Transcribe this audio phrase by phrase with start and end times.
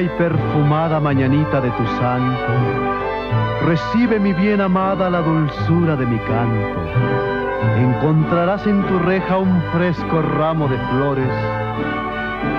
[0.00, 2.52] Y perfumada mañanita de tu santo,
[3.66, 6.80] recibe mi bien amada la dulzura de mi canto.
[7.76, 11.34] Encontrarás en tu reja un fresco ramo de flores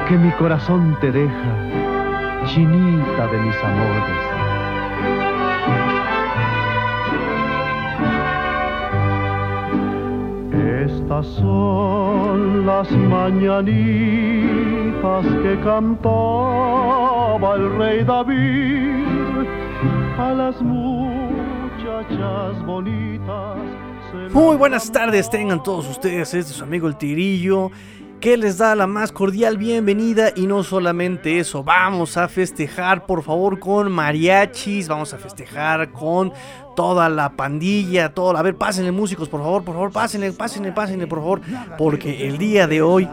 [0.10, 4.20] que mi corazón te deja, chinita de mis amores.
[10.92, 13.70] Estas son las mañanitas
[15.42, 15.58] que
[17.42, 19.48] el rey David
[20.18, 21.06] a las muchachas
[22.66, 23.58] bonitas.
[24.34, 27.72] Muy buenas tardes, tengan todos ustedes, este es su amigo el Tirillo
[28.20, 33.24] que les da la más cordial bienvenida y no solamente eso, vamos a festejar por
[33.24, 36.34] favor con mariachis, vamos a festejar con
[36.76, 41.08] toda la pandilla, todo, a ver, pásenle músicos por favor, por favor, pásenle, pásenle, pásenle
[41.08, 41.42] por favor,
[41.78, 43.08] porque el día de hoy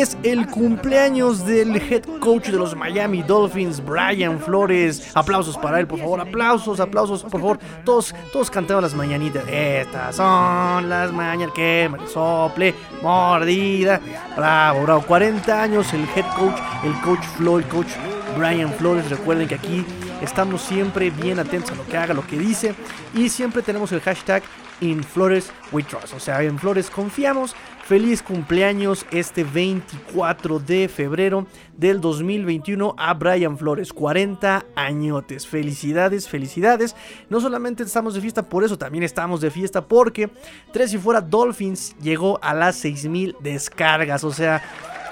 [0.00, 5.12] es el cumpleaños del head coach de los Miami Dolphins, Brian Flores.
[5.14, 6.20] Aplausos para él, por favor.
[6.20, 7.58] Aplausos, aplausos, por favor.
[7.84, 9.44] Todos, todos cantando las mañanitas.
[9.48, 14.00] Estas son las mañanas que me sople, mordida.
[14.36, 15.02] Bravo, bravo.
[15.02, 17.92] 40 años el head coach, el coach Floyd, coach
[18.36, 19.08] Brian Flores.
[19.08, 19.84] Recuerden que aquí
[20.22, 22.74] estamos siempre bien atentos a lo que haga, lo que dice.
[23.14, 24.42] Y siempre tenemos el hashtag
[24.80, 26.14] In Flores We Trust.
[26.14, 27.54] O sea, en Flores confiamos.
[27.84, 35.46] Feliz cumpleaños este 24 de febrero del 2021 a Brian Flores, 40 añotes.
[35.46, 36.96] Felicidades, felicidades.
[37.28, 40.30] No solamente estamos de fiesta por eso, también estamos de fiesta porque
[40.72, 44.24] Tres y Fuera Dolphins llegó a las 6000 descargas.
[44.24, 44.62] O sea,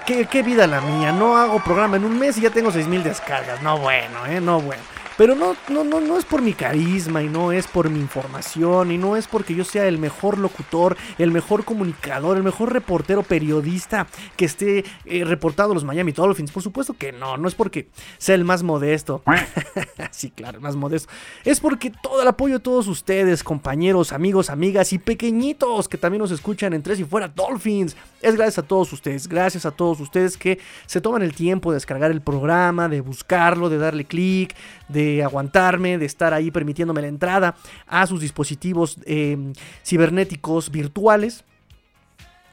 [0.07, 1.13] ¿qué, qué vida la mía.
[1.13, 3.63] No hago programa en un mes y ya tengo 6000 descargas.
[3.63, 4.83] No bueno, eh, no bueno.
[5.23, 8.91] Pero no, no, no, no es por mi carisma y no es por mi información
[8.91, 13.23] y no es porque yo sea el mejor locutor, el mejor comunicador, el mejor reportero
[13.23, 16.51] periodista que esté eh, reportando los Miami Dolphins.
[16.51, 17.89] Por supuesto que no, no es porque
[18.19, 19.23] sea el más modesto.
[20.11, 21.09] sí, claro, el más modesto.
[21.45, 26.23] Es porque todo el apoyo de todos ustedes, compañeros, amigos, amigas y pequeñitos que también
[26.23, 27.97] nos escuchan en Tres y Fuera Dolphins.
[28.23, 31.77] Es gracias a todos ustedes, gracias a todos ustedes que se toman el tiempo de
[31.77, 34.57] descargar el programa, de buscarlo, de darle clic,
[34.89, 37.57] de aguantarme, de estar ahí permitiéndome la entrada
[37.87, 39.53] a sus dispositivos eh,
[39.85, 41.45] cibernéticos virtuales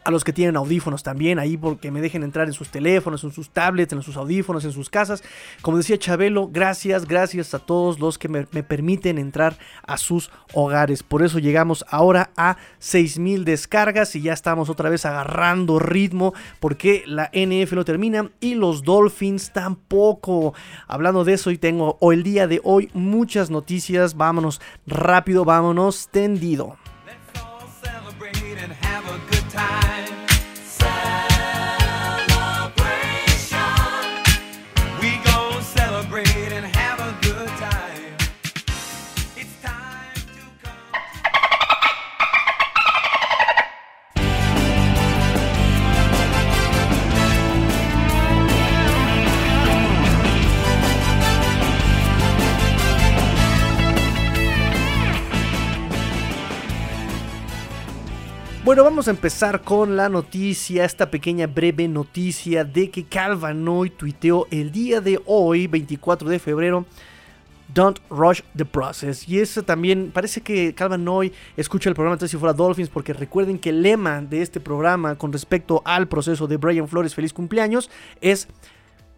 [0.10, 3.32] a los que tienen audífonos también, ahí porque me dejen entrar en sus teléfonos, en
[3.32, 5.24] sus tablets, en sus audífonos, en sus casas.
[5.62, 10.32] Como decía Chabelo, gracias, gracias a todos los que me, me permiten entrar a sus
[10.54, 11.04] hogares.
[11.04, 17.04] Por eso llegamos ahora a 6000 descargas y ya estamos otra vez agarrando ritmo porque
[17.06, 20.54] la NF no termina y los Dolphins tampoco.
[20.88, 24.18] Hablando de eso, y tengo el día de hoy muchas noticias.
[24.18, 26.79] Vámonos rápido, vámonos tendido.
[58.70, 64.46] Bueno, vamos a empezar con la noticia, esta pequeña breve noticia de que Calvanoy tuiteó
[64.52, 66.86] el día de hoy, 24 de febrero,
[67.74, 69.28] Don't Rush the Process.
[69.28, 73.58] Y eso también, parece que Calvanoy escucha el programa Tres si fuera Dolphins, porque recuerden
[73.58, 77.90] que el lema de este programa con respecto al proceso de Brian Flores, feliz cumpleaños,
[78.22, 78.48] es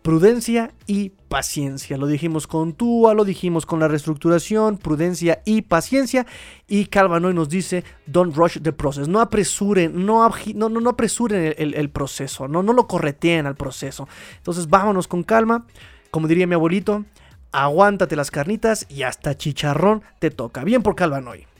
[0.02, 1.98] prudencia y paciencia.
[1.98, 6.26] Lo dijimos con Tua, lo dijimos con la reestructuración, prudencia y paciencia.
[6.68, 9.08] Y Calvanoy nos dice, don't rush the process.
[9.08, 14.08] No apresuren, no, no, no, no apresuren el, proceso, no, no lo correteen al proceso.
[14.38, 15.66] Entonces vámonos con calma.
[16.10, 17.06] Como diría mi abuelito,
[17.52, 20.64] aguántate las carnitas y hasta chicharrón te toca.
[20.64, 21.51] Bien por Calvanoy.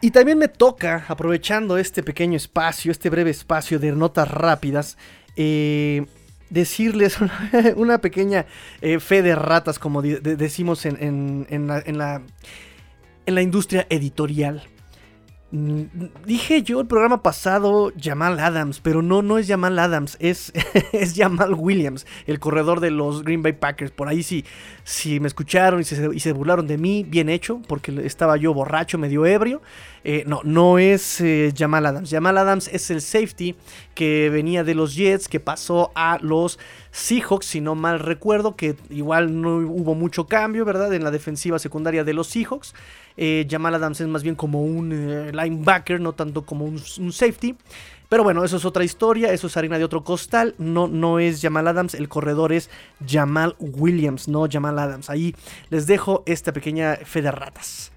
[0.00, 4.96] Y también me toca, aprovechando este pequeño espacio, este breve espacio de notas rápidas,
[5.36, 6.06] eh,
[6.50, 7.18] decirles
[7.76, 8.46] una, pequeña
[8.80, 11.66] eh, fe de ratas, como decimos en, en
[11.98, 12.22] la-
[13.26, 14.62] en la industria editorial.
[15.50, 15.84] Mm,
[16.26, 20.52] Dije yo el programa pasado Jamal Adams, pero no, no es Jamal Adams, es,
[20.92, 23.90] es Jamal Williams, el corredor de los Green Bay Packers.
[23.90, 24.44] Por ahí si,
[24.84, 28.52] si me escucharon y se, y se burlaron de mí, bien hecho, porque estaba yo
[28.52, 29.62] borracho, medio ebrio.
[30.04, 32.10] Eh, no, no es eh, Jamal Adams.
[32.10, 33.56] Jamal Adams es el safety
[33.94, 36.58] que venía de los Jets, que pasó a los
[36.90, 40.92] Seahawks, si no mal recuerdo, que igual no hubo mucho cambio, ¿verdad?
[40.92, 42.74] En la defensiva secundaria de los Seahawks.
[43.20, 47.56] Eh, Jamal Adams es más bien como un eh, linebacker, no tanto como un, safety.
[48.08, 51.42] Pero bueno, eso es otra historia, eso es harina de otro costal, no, no es
[51.42, 52.70] Jamal Adams, el corredor es
[53.06, 55.10] Jamal Williams, no Jamal Adams.
[55.10, 55.34] Ahí
[55.68, 57.90] les dejo esta pequeña fe de ratas.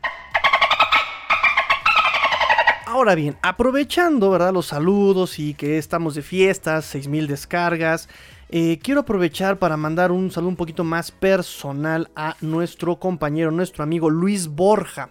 [2.87, 4.51] Ahora bien, aprovechando, ¿verdad?
[4.51, 8.09] Los saludos y que estamos de fiestas, 6000 descargas,
[8.51, 13.83] eh, quiero aprovechar para mandar un saludo un poquito más personal a nuestro compañero, nuestro
[13.83, 15.09] amigo Luis Borja.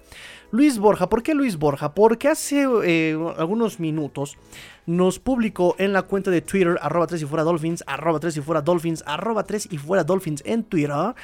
[0.52, 1.94] Luis Borja, ¿por qué Luis Borja?
[1.94, 4.36] Porque hace eh, algunos minutos
[4.84, 8.40] nos publicó en la cuenta de Twitter, arroba 3 y fuera Dolphins, arroba 3 y
[8.40, 11.14] fuera Dolphins, arroba 3 y fuera Dolphins en Twitter.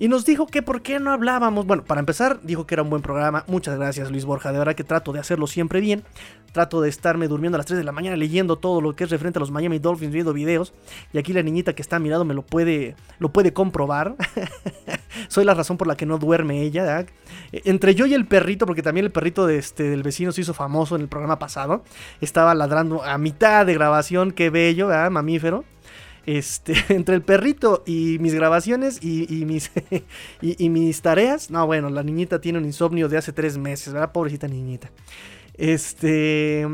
[0.00, 1.66] Y nos dijo que por qué no hablábamos.
[1.66, 3.42] Bueno, para empezar, dijo que era un buen programa.
[3.48, 4.52] Muchas gracias, Luis Borja.
[4.52, 6.04] De verdad que trato de hacerlo siempre bien.
[6.52, 9.10] Trato de estarme durmiendo a las 3 de la mañana leyendo todo lo que es
[9.10, 10.72] referente a los Miami Dolphins, viendo videos.
[11.12, 14.14] Y aquí la niñita que está a me lo puede, lo puede comprobar.
[15.28, 16.84] Soy la razón por la que no duerme ella.
[16.84, 17.06] ¿verdad?
[17.50, 20.54] Entre yo y el perrito, porque también el perrito de este, del vecino se hizo
[20.54, 21.82] famoso en el programa pasado.
[22.20, 24.30] Estaba ladrando a mitad de grabación.
[24.30, 25.10] Qué bello, ¿verdad?
[25.10, 25.64] mamífero.
[26.28, 29.70] Este, entre el perrito y mis grabaciones y, mis,
[30.42, 31.50] y, mis tareas.
[31.50, 34.12] No, bueno, la niñita tiene un insomnio de hace tres meses, ¿verdad?
[34.12, 34.90] Pobrecita niñita.
[35.54, 36.66] Este.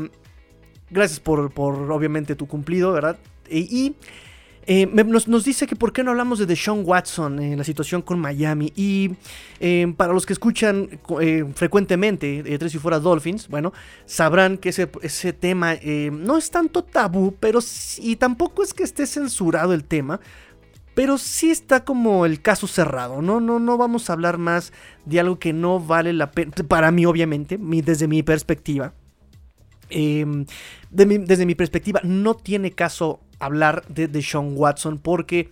[0.89, 3.17] Gracias por, por obviamente, tu cumplido, ¿verdad?
[3.49, 3.95] Y.
[4.67, 8.19] eh, nos, dice que por qué no hablamos de Deshaun Watson en la situación con
[8.19, 8.73] Miami.
[8.75, 9.11] Y
[9.59, 13.73] eh, para los que escuchan eh, frecuentemente eh, Tres y Fuera Dolphins, bueno,
[14.05, 15.75] sabrán que ese, ese tema
[16.11, 17.59] no es tanto tabú, pero
[17.99, 20.19] y tampoco es que esté censurado el tema.
[20.95, 23.41] Pero sí está como el caso cerrado, ¿no?
[23.41, 24.71] No, no vamos a hablar más
[25.03, 28.93] de algo que no vale la pena, para mí obviamente, mi, desde mi perspectiva.
[29.89, 35.49] Eh, mi, desde mi perspectiva, no tiene caso hablar de, de Sean Watson porque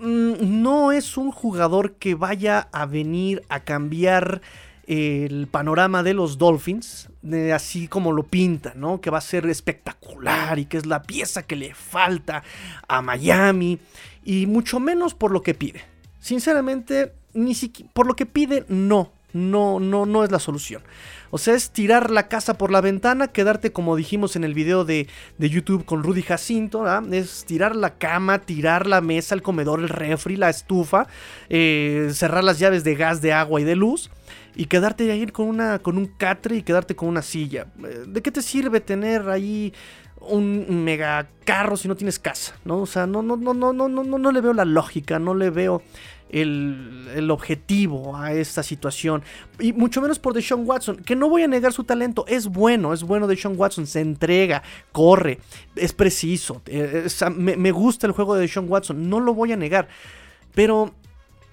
[0.00, 4.40] mmm, no es un jugador que vaya a venir a cambiar
[4.86, 9.00] el panorama de los Dolphins, eh, así como lo pinta, ¿no?
[9.00, 12.44] Que va a ser espectacular y que es la pieza que le falta
[12.86, 13.78] a Miami
[14.24, 15.80] y mucho menos por lo que pide.
[16.20, 20.82] Sinceramente, ni siquiera por lo que pide, no, no, no, no es la solución.
[21.30, 24.84] O sea, es tirar la casa por la ventana, quedarte como dijimos en el video
[24.84, 27.12] de, de YouTube con Rudy Jacinto, ¿verdad?
[27.12, 31.08] es tirar la cama, tirar la mesa, el comedor, el refri, la estufa,
[31.48, 34.10] eh, cerrar las llaves de gas, de agua y de luz
[34.54, 37.66] y quedarte ahí con, una, con un catre y quedarte con una silla.
[38.06, 39.74] ¿De qué te sirve tener ahí
[40.18, 42.54] un mega carro si no tienes casa?
[42.64, 42.78] ¿no?
[42.78, 45.50] O sea, no, no, no, no, no, no, no le veo la lógica, no le
[45.50, 45.82] veo
[46.30, 49.22] el, el, objetivo a esta situación.
[49.58, 52.24] Y mucho menos por Deshaun Watson, que no voy a negar su talento.
[52.28, 53.86] Es bueno, es bueno Deshaun Watson.
[53.86, 54.62] Se entrega,
[54.92, 55.38] corre,
[55.74, 56.62] es preciso.
[56.66, 59.88] Es, me, me, gusta el juego de Deshaun Watson, no lo voy a negar.
[60.54, 60.94] Pero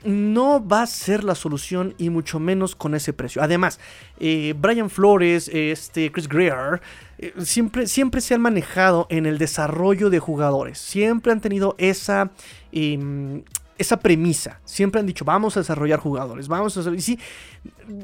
[0.04, 3.42] no va a ser la solución y mucho menos con ese precio.
[3.42, 3.80] Además,
[4.20, 6.82] eh, Brian Flores, este, Chris Greer,
[7.18, 10.78] eh, siempre, siempre se han manejado en el desarrollo de jugadores.
[10.78, 12.32] Siempre han tenido esa...
[12.72, 13.44] Eh,
[13.78, 14.60] esa premisa.
[14.66, 16.94] Siempre han dicho, vamos a desarrollar jugadores, vamos a hacer...
[16.94, 17.20] Y sí,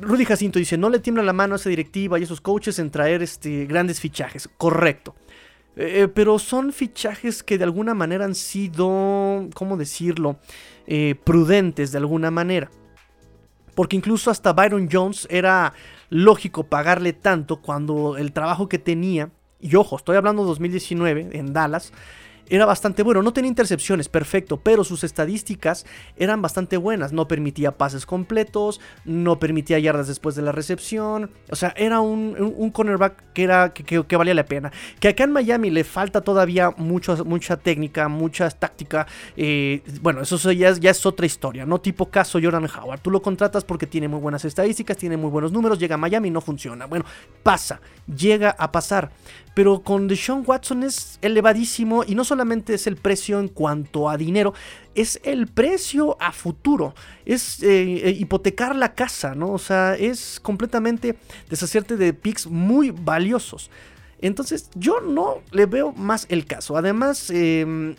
[0.02, 2.80] Rudy Jacinto dice, no le tiembla la mano a esa directiva y a esos coaches
[2.80, 4.50] en traer este, grandes fichajes.
[4.58, 5.16] Correcto.
[5.76, 10.38] Eh, pero son fichajes que de alguna manera han sido, ¿cómo decirlo?
[10.88, 12.70] Eh, prudentes de alguna manera.
[13.76, 15.74] Porque incluso hasta Byron Jones era
[16.10, 21.54] lógico pagarle tanto cuando el trabajo que tenía, y ojo, estoy hablando de 2019 en
[21.54, 21.94] Dallas,
[22.50, 23.22] era bastante bueno.
[23.22, 25.86] No tenía intercepciones, perfecto, pero sus estadísticas
[26.18, 27.13] eran bastante buenas.
[27.13, 31.32] No permitía pases completos, no permitía yardas después de la recepción.
[31.50, 34.72] O sea, era un, un, cornerback que, era, que, que, que, valía la pena.
[35.00, 39.08] Que acá en Miami le falta todavía mucho, mucha técnica, mucha táctica.
[39.38, 41.79] Eh, bueno, eso ya es, ya es otra historia, ¿no?
[41.79, 43.01] Tipo caso Jordan Howard.
[43.01, 46.29] Tú lo contratas porque tiene muy buenas estadísticas, tiene muy buenos números, llega a Miami
[46.29, 46.86] y no funciona.
[46.86, 47.06] Bueno,
[47.44, 49.12] pasa, llega a pasar.
[49.60, 54.16] Pero con Deshaun Watson es elevadísimo y no solamente es el precio en cuanto a
[54.16, 54.54] dinero,
[54.96, 56.96] es el precio a futuro.
[57.25, 59.51] Es eh, hipotecar la casa, ¿no?
[59.51, 61.18] O sea, es completamente
[61.50, 63.70] deshacerte de picks muy valiosos.
[64.22, 66.78] Entonces, yo no le veo más el caso.
[66.78, 67.98] Además, eh,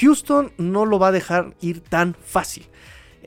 [0.00, 2.66] Houston no lo va a dejar ir tan fácil.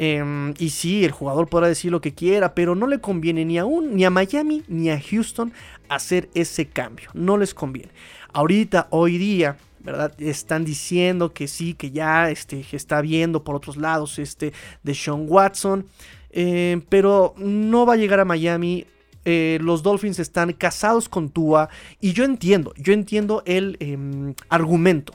[0.03, 3.59] Eh, y sí, el jugador podrá decir lo que quiera, pero no le conviene ni
[3.59, 5.53] a, un, ni a Miami ni a Houston
[5.89, 7.11] hacer ese cambio.
[7.13, 7.91] No les conviene.
[8.33, 10.11] Ahorita, hoy día, ¿verdad?
[10.19, 15.25] Están diciendo que sí, que ya este, está viendo por otros lados este, de Sean
[15.27, 15.85] Watson.
[16.31, 18.87] Eh, pero no va a llegar a Miami.
[19.23, 21.69] Eh, los Dolphins están casados con Tua.
[21.99, 25.13] Y yo entiendo, yo entiendo el eh, argumento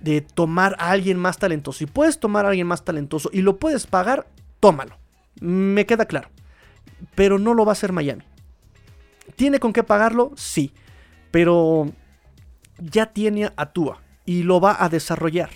[0.00, 1.78] de tomar a alguien más talentoso.
[1.78, 4.26] Si puedes tomar a alguien más talentoso y lo puedes pagar,
[4.60, 4.96] tómalo.
[5.40, 6.28] Me queda claro.
[7.14, 8.24] Pero no lo va a hacer Miami.
[9.36, 10.32] ¿Tiene con qué pagarlo?
[10.36, 10.72] Sí.
[11.30, 11.90] Pero
[12.78, 15.50] ya tiene a Tua y lo va a desarrollar.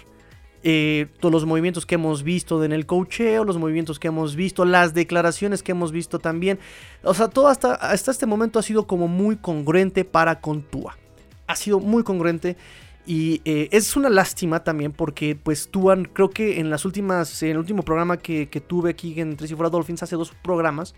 [0.63, 4.67] Eh, todos los movimientos que hemos visto en el cocheo, los movimientos que hemos visto,
[4.67, 6.59] las declaraciones que hemos visto también.
[7.03, 10.99] O sea, todo hasta, hasta este momento ha sido como muy congruente para con Tua.
[11.47, 12.57] Ha sido muy congruente.
[13.07, 17.59] Y eh, es una lástima también porque pues Tua creo que en las últimas, el
[17.59, 20.95] último programa que, que tuve aquí en Tres y Fuera Dolphins hace dos programas,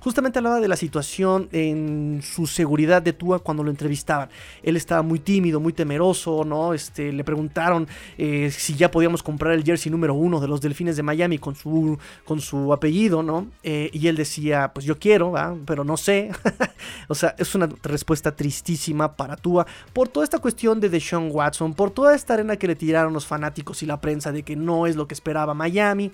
[0.00, 4.28] justamente hablaba de la situación en su seguridad de Tua cuando lo entrevistaban.
[4.62, 6.74] Él estaba muy tímido, muy temeroso, ¿no?
[6.74, 10.96] Este, le preguntaron eh, si ya podíamos comprar el jersey número uno de los Delfines
[10.96, 13.48] de Miami con su, con su apellido, ¿no?
[13.62, 15.56] Eh, y él decía, pues yo quiero, ¿va?
[15.64, 16.30] pero no sé.
[17.08, 21.55] o sea, es una respuesta tristísima para Tua por toda esta cuestión de Deshaun Watson,
[21.74, 24.86] por toda esta arena que le tiraron los fanáticos y la prensa de que no
[24.86, 26.12] es lo que esperaba Miami.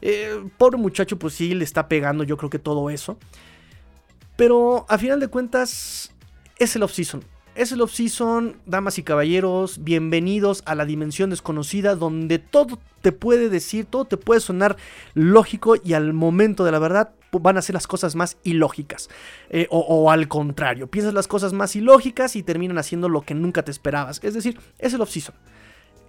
[0.00, 3.18] Eh, pobre muchacho, pues sí, le está pegando yo creo que todo eso.
[4.36, 6.12] Pero a final de cuentas,
[6.58, 7.22] es el off-season.
[7.56, 13.48] Es el off-season, damas y caballeros, bienvenidos a la dimensión desconocida donde todo te puede
[13.48, 14.76] decir, todo te puede sonar
[15.14, 19.10] lógico y al momento de la verdad van a ser las cosas más ilógicas.
[19.50, 23.34] Eh, o, o, al contrario, piensas las cosas más ilógicas y terminan haciendo lo que
[23.34, 24.20] nunca te esperabas.
[24.22, 25.34] Es decir, es el off-season.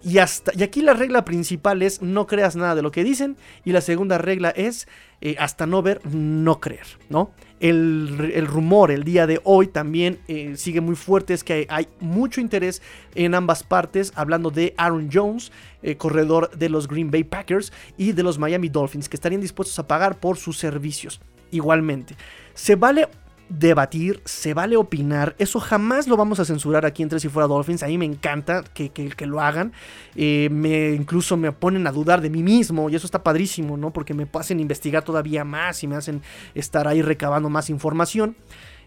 [0.03, 3.35] Y, hasta, y aquí la regla principal es no creas nada de lo que dicen.
[3.65, 4.87] Y la segunda regla es
[5.21, 7.31] eh, hasta no ver, no creer, ¿no?
[7.61, 11.87] El, el, rumor el día de hoy también eh, sigue muy fuerte, es que hay,
[11.99, 12.81] mucho interés
[13.15, 15.51] en ambas partes, hablando de Aaron Jones,
[15.83, 19.77] eh, corredor de los Green Bay Packers, y de los Miami Dolphins, que estarían dispuestos
[19.79, 21.21] a pagar por sus servicios.
[21.51, 22.15] Igualmente,
[22.53, 23.07] se vale
[23.51, 27.47] debatir, se vale opinar, eso jamás lo vamos a censurar aquí en Tres y Fuera
[27.47, 29.73] Dolphins, a mí me encanta que, que, lo hagan,
[30.15, 33.91] eh, me, incluso me ponen a dudar de mí mismo y eso está padrísimo, ¿no?
[33.91, 36.21] Porque me hacen investigar todavía más y me hacen
[36.55, 38.37] estar ahí recabando más información.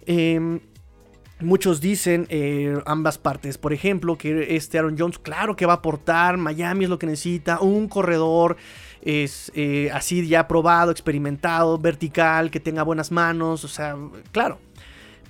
[0.06, 0.60] Eh,
[1.40, 5.76] Muchos dicen, eh, ambas partes, por ejemplo, que este Aaron Jones, claro que va a
[5.76, 8.56] aportar, Miami es lo que necesita, un corredor
[9.04, 13.96] es eh, así ya probado, experimentado, vertical, que tenga buenas manos, o sea,
[14.32, 14.58] claro.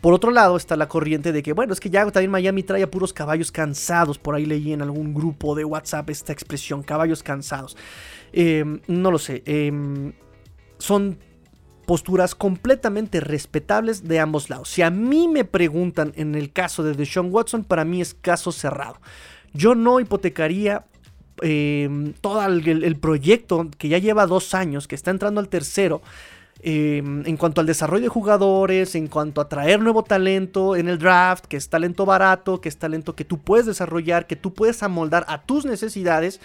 [0.01, 2.83] Por otro lado está la corriente de que, bueno, es que ya también Miami trae
[2.83, 7.23] a puros caballos cansados, por ahí leí en algún grupo de WhatsApp esta expresión, caballos
[7.23, 7.77] cansados.
[8.33, 9.43] Eh, no lo sé,
[10.79, 11.19] son
[11.87, 14.69] posturas completamente respetables de ambos lados.
[14.69, 18.53] Si a mí me preguntan en el caso de Deshaun Watson, para mí es caso
[18.53, 19.01] cerrado.
[19.53, 20.85] Yo no hipotecaría
[21.43, 26.03] eh, todo el, proyecto que ya lleva dos años, que está entrando al tercero,
[26.63, 30.99] eh, en cuanto al desarrollo de jugadores, en cuanto a traer nuevo talento en el
[30.99, 34.83] draft, que es talento barato, que es talento que tú puedes desarrollar, que tú puedes
[34.83, 36.41] amoldar a tus necesidades.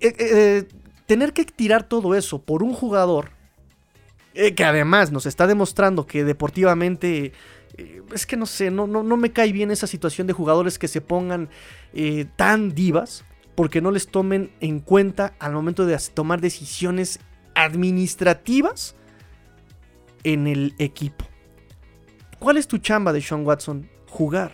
[0.00, 0.68] Eh,
[1.06, 3.30] tener que tirar todo eso por un jugador
[4.40, 7.32] eh, que además nos está demostrando que deportivamente
[7.76, 10.78] eh, es que no sé, no, no, no, me cae bien esa situación de jugadores
[10.78, 11.48] que se pongan
[11.92, 13.24] eh, tan divas
[13.58, 17.18] porque no les tomen en cuenta al momento de tomar decisiones
[17.56, 18.94] administrativas
[20.22, 21.24] en el equipo.
[22.38, 23.90] ¿Cuál es tu chamba de Sean Watson?
[24.06, 24.52] Jugar.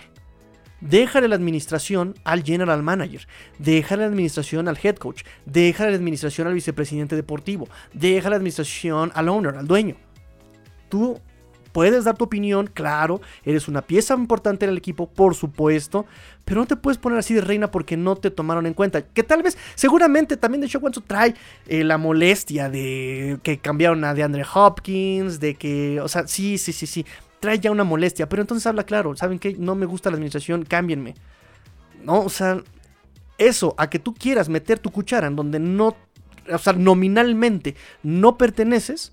[0.81, 6.47] Déjale la administración al general manager, déjale la administración al head coach, déjale la administración
[6.47, 9.97] al vicepresidente deportivo, déjale la administración al owner, al dueño.
[10.89, 11.21] Tú
[11.75, 16.07] puedes dar tu opinión, claro, eres una pieza importante en el equipo, por supuesto,
[16.45, 19.03] pero no te puedes poner así de reina porque no te tomaron en cuenta.
[19.03, 21.35] Que tal vez, seguramente también de Show trae
[21.67, 26.73] eh, la molestia de que cambiaron a DeAndre Hopkins, de que, o sea, sí, sí,
[26.73, 27.05] sí, sí,
[27.41, 29.57] trae ya una molestia, pero entonces habla claro, ¿saben qué?
[29.59, 31.15] No me gusta la administración, cámbienme.
[32.05, 32.63] No, o sea,
[33.37, 35.97] eso, a que tú quieras meter tu cuchara en donde no,
[36.49, 39.13] o sea, nominalmente no perteneces,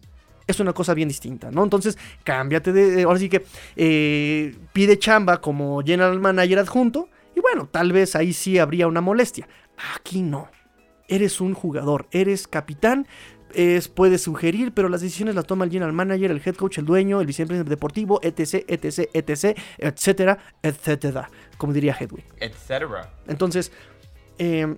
[0.52, 1.64] es una cosa bien distinta, ¿no?
[1.64, 3.44] Entonces, cámbiate de, ahora sí que
[3.76, 9.02] eh, pide chamba como general manager adjunto y bueno, tal vez ahí sí habría una
[9.02, 9.48] molestia.
[9.96, 10.50] Aquí no.
[11.08, 13.06] Eres un jugador, eres capitán,
[13.54, 16.86] es, puede sugerir, pero las decisiones las toma el general manager, el head coach, el
[16.86, 22.24] dueño, el vicepresidente deportivo, etc, etc, etc, etcétera, etcétera, como diría Hedwig.
[22.40, 23.14] Etcétera.
[23.28, 23.72] Entonces,
[24.38, 24.76] eh,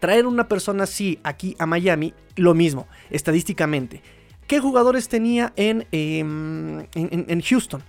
[0.00, 4.02] traer una persona así aquí a Miami, lo mismo, estadísticamente.
[4.48, 7.82] ¿Qué jugadores tenía en, eh, en, en Houston?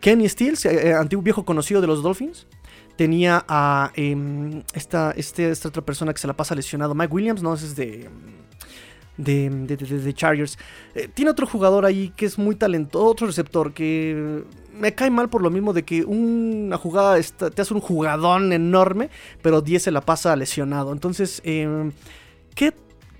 [0.00, 2.46] Kenny Stills, eh, antiguo viejo conocido de los Dolphins.
[2.96, 7.42] Tenía a eh, esta, este, esta otra persona que se la pasa lesionado, Mike Williams,
[7.42, 8.10] no, ese es de
[9.16, 10.58] de, de, Chargers.
[10.94, 15.28] Eh, tiene otro jugador ahí que es muy talentoso, otro receptor que me cae mal
[15.28, 19.10] por lo mismo de que una jugada está, te hace un jugadón enorme,
[19.42, 20.92] pero 10 se la pasa lesionado.
[20.92, 21.90] Entonces, eh,
[22.54, 22.72] ¿qué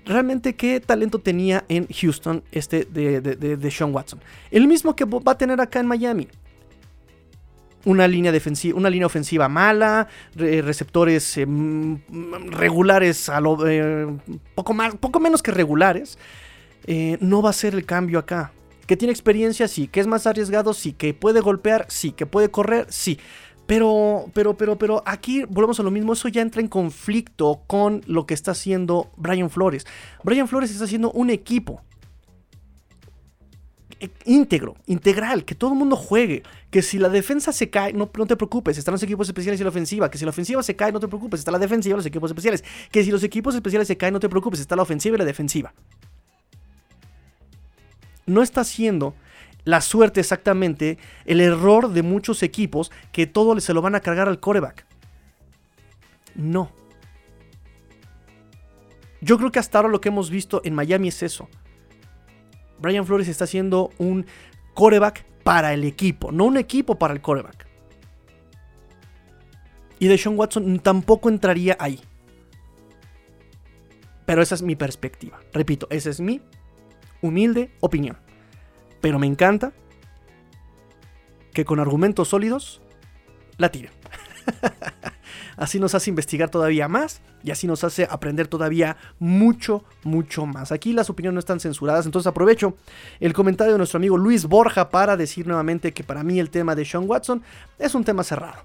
[0.05, 4.19] realmente qué talento tenía en Houston este de, de, de, Sean Watson.
[4.49, 6.27] El mismo que va a tener acá en Miami.
[7.85, 11.47] una línea defensiva, una línea ofensiva mala, re- receptores eh,
[12.49, 14.07] regulares, a lo, eh,
[14.55, 16.17] poco más, poco menos que regulares,
[16.85, 18.51] eh, no va a ser el cambio acá.
[18.87, 19.87] Que tiene experiencia, sí.
[19.87, 20.91] Que es más arriesgado, sí.
[20.93, 22.11] Que puede golpear, sí.
[22.11, 23.19] Que puede correr, sí.
[23.71, 26.11] Pero, pero, pero, pero aquí volvemos a lo mismo.
[26.11, 29.87] Eso ya entra en conflicto con lo que está haciendo Brian Flores.
[30.25, 31.81] Brian Flores está haciendo un equipo
[34.01, 36.43] eh, íntegro, integral, que todo el mundo juegue.
[36.69, 39.63] Que si la defensa se cae, no, no te preocupes, están los equipos especiales y
[39.63, 40.11] la ofensiva.
[40.11, 42.29] Que si la ofensiva se cae, no te preocupes, está la defensiva y los equipos
[42.29, 42.65] especiales.
[42.91, 45.23] Que si los equipos especiales se caen, no te preocupes, está la ofensiva y la
[45.23, 45.73] defensiva.
[48.25, 49.15] No está haciendo
[49.63, 54.27] la suerte exactamente, el error de muchos equipos que todo se lo van a cargar
[54.27, 54.85] al coreback.
[56.35, 56.71] No.
[59.21, 61.47] Yo creo que hasta ahora lo que hemos visto en Miami es eso.
[62.79, 64.25] Brian Flores está haciendo un
[64.73, 67.67] coreback para el equipo, no un equipo para el coreback.
[69.99, 71.99] Y Deshaun Watson tampoco entraría ahí.
[74.25, 75.39] Pero esa es mi perspectiva.
[75.53, 76.41] Repito, esa es mi
[77.21, 78.17] humilde opinión.
[79.01, 79.73] Pero me encanta
[81.53, 82.81] que con argumentos sólidos
[83.57, 83.91] la tiren.
[85.57, 90.71] así nos hace investigar todavía más y así nos hace aprender todavía mucho, mucho más.
[90.71, 92.75] Aquí las opiniones no están censuradas, entonces aprovecho
[93.19, 96.75] el comentario de nuestro amigo Luis Borja para decir nuevamente que para mí el tema
[96.75, 97.43] de Sean Watson
[97.77, 98.63] es un tema cerrado.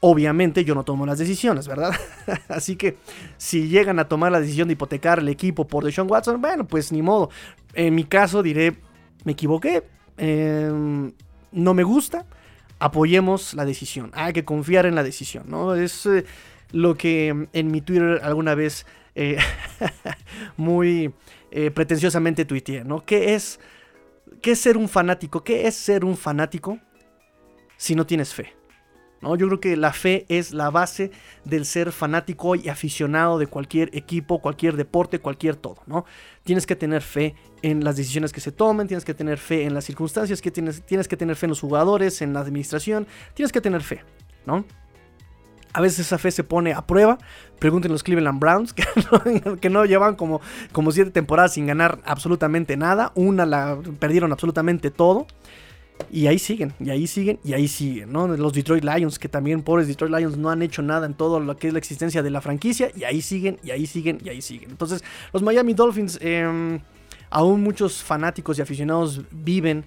[0.00, 1.92] Obviamente yo no tomo las decisiones, ¿verdad?
[2.48, 2.98] Así que
[3.36, 6.92] si llegan a tomar la decisión de hipotecar el equipo por Deshaun Watson, bueno, pues
[6.92, 7.30] ni modo.
[7.74, 8.76] En mi caso diré,
[9.28, 9.84] me equivoqué,
[10.16, 10.72] eh,
[11.52, 12.24] no me gusta,
[12.78, 14.10] apoyemos la decisión.
[14.14, 15.74] Hay que confiar en la decisión, ¿no?
[15.74, 16.24] Es eh,
[16.72, 19.36] lo que en mi Twitter alguna vez eh,
[20.56, 21.12] muy
[21.50, 23.04] eh, pretenciosamente tuiteé, ¿no?
[23.04, 23.60] ¿Qué es,
[24.40, 25.44] ¿Qué es ser un fanático?
[25.44, 26.78] ¿Qué es ser un fanático
[27.76, 28.57] si no tienes fe?
[29.20, 29.36] ¿No?
[29.36, 31.10] Yo creo que la fe es la base
[31.44, 36.04] del ser fanático y aficionado de cualquier equipo, cualquier deporte, cualquier todo, ¿no?
[36.44, 39.74] Tienes que tener fe en las decisiones que se tomen, tienes que tener fe en
[39.74, 43.52] las circunstancias, que tienes, tienes que tener fe en los jugadores, en la administración, tienes
[43.52, 44.02] que tener fe,
[44.46, 44.64] ¿no?
[45.72, 47.18] A veces esa fe se pone a prueba.
[47.58, 48.84] Pregúntenle a los Cleveland Browns, que
[49.44, 50.40] no, que no llevan como,
[50.72, 53.12] como siete temporadas sin ganar absolutamente nada.
[53.14, 55.26] Una la perdieron absolutamente todo.
[56.10, 58.28] Y ahí siguen, y ahí siguen, y ahí siguen, ¿no?
[58.28, 61.56] Los Detroit Lions, que también pobres Detroit Lions no han hecho nada en todo lo
[61.56, 64.40] que es la existencia de la franquicia, y ahí siguen, y ahí siguen, y ahí
[64.40, 64.70] siguen.
[64.70, 66.80] Entonces, los Miami Dolphins, eh,
[67.28, 69.84] aún muchos fanáticos y aficionados viven,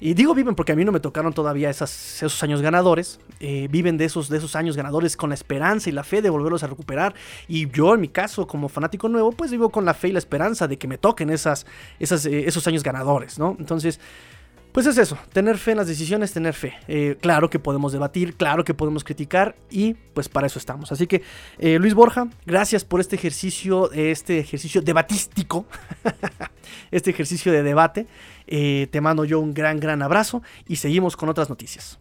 [0.00, 3.68] y digo viven porque a mí no me tocaron todavía esas, esos años ganadores, eh,
[3.70, 6.64] viven de esos, de esos años ganadores con la esperanza y la fe de volverlos
[6.64, 7.14] a recuperar,
[7.46, 10.18] y yo en mi caso, como fanático nuevo, pues vivo con la fe y la
[10.18, 11.64] esperanza de que me toquen esas,
[12.00, 13.56] esas, eh, esos años ganadores, ¿no?
[13.60, 14.00] Entonces...
[14.72, 16.74] Pues es eso, tener fe en las decisiones, tener fe.
[16.86, 20.92] Eh, claro que podemos debatir, claro que podemos criticar y pues para eso estamos.
[20.92, 21.22] Así que
[21.58, 25.66] eh, Luis Borja, gracias por este ejercicio, este ejercicio debatístico,
[26.92, 28.06] este ejercicio de debate.
[28.46, 31.98] Eh, te mando yo un gran, gran abrazo y seguimos con otras noticias.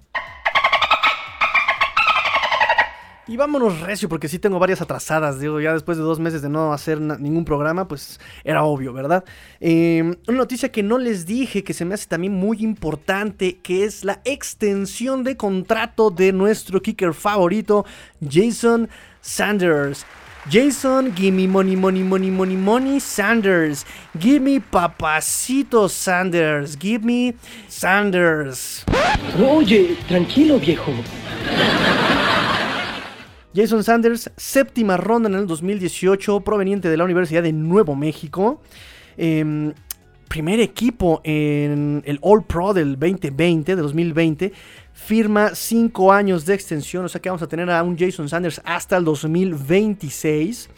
[3.30, 5.40] Y vámonos recio, porque sí tengo varias atrasadas.
[5.40, 9.24] Digo, ya después de dos meses de no hacer ningún programa, pues era obvio, ¿verdad?
[9.60, 13.84] Eh, una noticia que no les dije, que se me hace también muy importante, que
[13.84, 17.86] es la extensión de contrato de nuestro kicker favorito,
[18.28, 18.90] Jason
[19.22, 20.08] Sanders.
[20.50, 23.86] Jason, gimme money, money, money, money, money, Sanders.
[24.18, 26.76] Give me papacito Sanders.
[26.80, 27.36] Give me
[27.68, 28.84] Sanders.
[29.38, 30.94] Oye, tranquilo, viejo.
[33.56, 38.62] Jason Sanders, séptima ronda en el 2018, proveniente de la Universidad de Nuevo México.
[39.18, 39.74] Em,
[40.28, 44.54] primer equipo en el All Pro del 2020, de 2020.
[44.94, 48.62] Firma 5 años de extensión, o sea que vamos a tener a un Jason Sanders
[48.64, 50.70] hasta el 2026.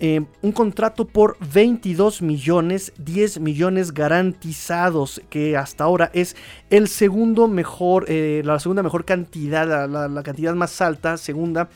[0.00, 6.34] Eh, un contrato por 22 millones, 10 millones garantizados, que hasta ahora es
[6.70, 11.68] el segundo mejor, eh, la segunda mejor cantidad, la cantidad más alta, segunda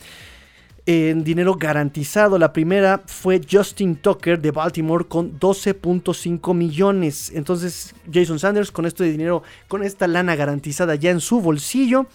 [0.86, 2.38] en dinero garantizado.
[2.38, 7.30] La primera fue Justin Tucker de Baltimore con 12.5 millones.
[7.34, 12.06] Entonces Jason Sanders con esto de dinero, con esta lana garantizada ya en su bolsillo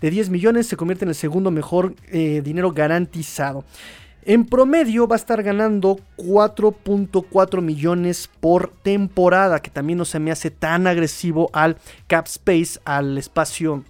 [0.00, 3.64] de 10 millones se convierte en el segundo mejor eh, dinero garantizado.
[4.22, 10.30] En promedio va a estar ganando 4.4 millones por temporada, que también no se me
[10.30, 13.82] hace tan agresivo al cap space, al espacio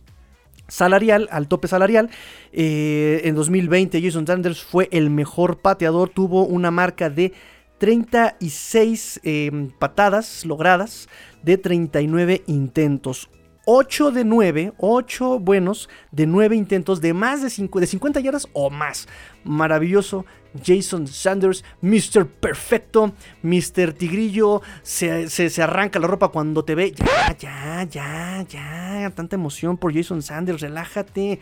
[0.71, 2.09] salarial, al tope salarial.
[2.53, 7.33] Eh, en 2020 Jason Sanders fue el mejor pateador, tuvo una marca de
[7.79, 11.09] 36 eh, patadas logradas
[11.43, 13.29] de 39 intentos.
[13.73, 18.49] 8 de 9, 8 buenos de 9 intentos de más de, 5, de 50 yardas
[18.53, 19.07] o más.
[19.45, 20.27] Maravilloso.
[20.67, 22.27] Jason Sanders, Mr.
[22.27, 23.93] Perfecto, Mr.
[23.93, 26.91] Tigrillo, se, se- se arranca la ropa cuando te ve.
[26.93, 29.13] Ya, ya, ya, ya.
[29.15, 31.39] Tanta emoción por Jason Sanders, relájate.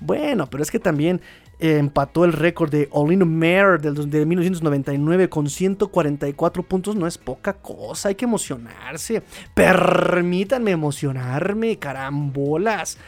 [0.00, 1.20] Bueno, pero es que también
[1.58, 6.94] eh, empató el récord de Olin Mare del, de 1999 con 144 puntos.
[6.94, 9.22] No es poca cosa, hay que emocionarse.
[9.54, 12.98] Permítanme emocionarme, carambolas.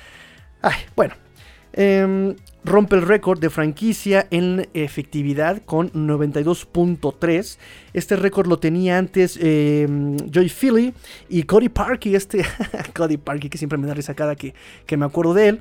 [0.62, 1.14] Ay, bueno.
[1.72, 7.59] Em, rompe el récord de franquicia en efectividad con 92.3.
[7.92, 10.92] Este récord lo tenía antes em, Joy Philly
[11.29, 12.16] y Cody Parkey.
[12.16, 12.44] Este
[12.94, 14.55] Cody Parkey que siempre me da risa cada que,
[14.87, 15.61] que me acuerdo de él.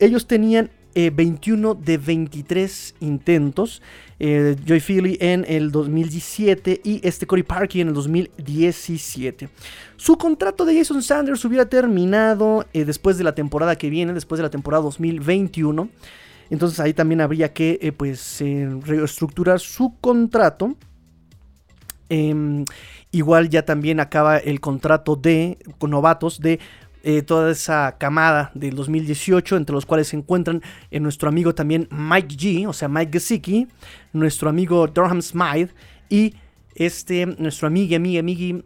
[0.00, 3.80] Ellos tenían eh, 21 de 23 intentos.
[4.18, 9.48] eh, Joy Philly en el 2017 y este Cory Parkey en el 2017.
[9.96, 14.38] Su contrato de Jason Sanders hubiera terminado eh, después de la temporada que viene, después
[14.38, 15.88] de la temporada 2021.
[16.50, 20.76] Entonces ahí también habría que eh, pues eh, reestructurar su contrato.
[22.08, 22.64] Em,
[23.12, 26.58] igual ya también acaba el contrato de novatos de
[27.02, 31.88] eh, toda esa camada del 2018, entre los cuales se encuentran eh, nuestro amigo también
[31.90, 33.68] Mike G, o sea, Mike Gesicki,
[34.12, 35.72] nuestro amigo Durham Smythe
[36.08, 36.34] y
[36.74, 38.62] este, nuestro amigo, amigo, amigo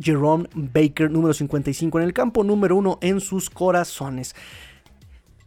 [0.00, 4.34] Jerome Baker, número 55 en el campo, número 1 en sus corazones.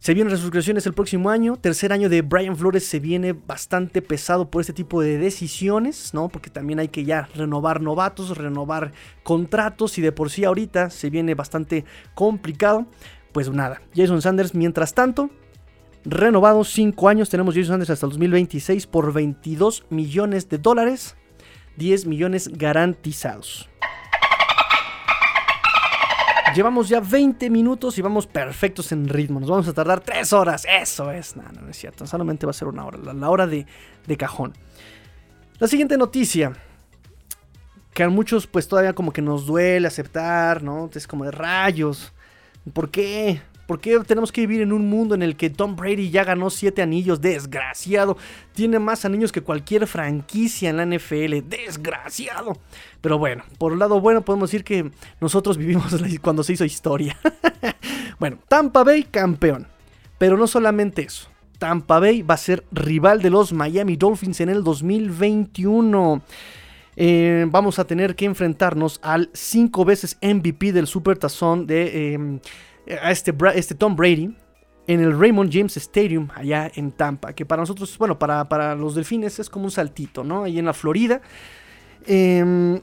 [0.04, 1.56] Se vienen resurrecciones el próximo año.
[1.56, 6.28] Tercer año de Brian Flores se viene bastante pesado por este tipo de decisiones, ¿no?
[6.28, 8.92] Porque también hay que ya renovar novatos, renovar
[9.24, 11.86] contratos y de por sí ahorita se viene bastante
[12.16, 12.86] complicado.
[13.32, 15.30] Pues nada, Jason Sanders, mientras tanto,
[16.04, 17.30] renovado 5 años.
[17.30, 21.16] Tenemos Jason Sanders hasta el 2026 por 22 millones de dólares.
[21.78, 23.70] 10 millones garantizados.
[26.56, 29.40] Llevamos ya 20 minutos y vamos perfectos en ritmo.
[29.40, 30.66] Nos vamos a tardar 3 horas.
[30.70, 31.36] Eso es.
[31.36, 32.06] No, no, es cierto.
[32.06, 33.00] Solamente va a ser una hora.
[33.00, 33.66] La, la hora de,
[34.06, 34.54] de cajón.
[35.60, 36.54] La siguiente noticia.
[37.94, 40.90] Que a muchos pues todavía como que nos duele aceptar, ¿no?
[40.94, 42.14] Es como de rayos.
[42.74, 43.42] ¿Por qué?
[43.74, 46.52] ¿Por qué tenemos que vivir en un mundo en el que Tom Brady ya ganó
[46.52, 47.22] 7 anillos?
[47.22, 48.18] Desgraciado.
[48.54, 51.40] Tiene más anillos que cualquier franquicia en la NFL.
[51.50, 52.60] Desgraciado.
[53.02, 55.86] Pero bueno, por un lado bueno podemos decir que nosotros vivimos
[56.22, 57.18] cuando se hizo historia.
[58.20, 59.66] bueno, Tampa Bay campeón.
[60.20, 61.30] Pero no solamente eso.
[61.58, 66.22] Tampa Bay va a ser rival de los Miami Dolphins en el 2021.
[66.96, 72.40] Eh, vamos a tener que enfrentarnos al cinco veces MVP del Super Tazón de eh,
[73.02, 74.36] a este, este Tom Brady
[74.88, 78.96] en el Raymond James Stadium allá en Tampa, que para nosotros, bueno, para, para los
[78.96, 80.44] delfines es como un saltito, ¿no?
[80.44, 81.22] Ahí en la Florida.
[82.06, 82.82] Em,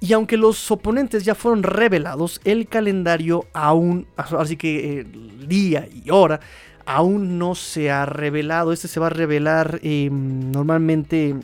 [0.00, 6.10] y aunque los oponentes ya fueron revelados, el calendario aún, así que el día y
[6.10, 6.40] hora,
[6.86, 8.72] aún no se ha revelado.
[8.72, 11.36] Este se va a revelar em, normalmente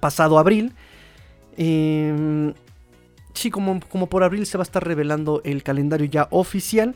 [0.00, 0.72] pasado abril.
[1.56, 2.54] Em,
[3.36, 6.94] sí, como, como por abril se va a estar revelando el calendario ya oficial.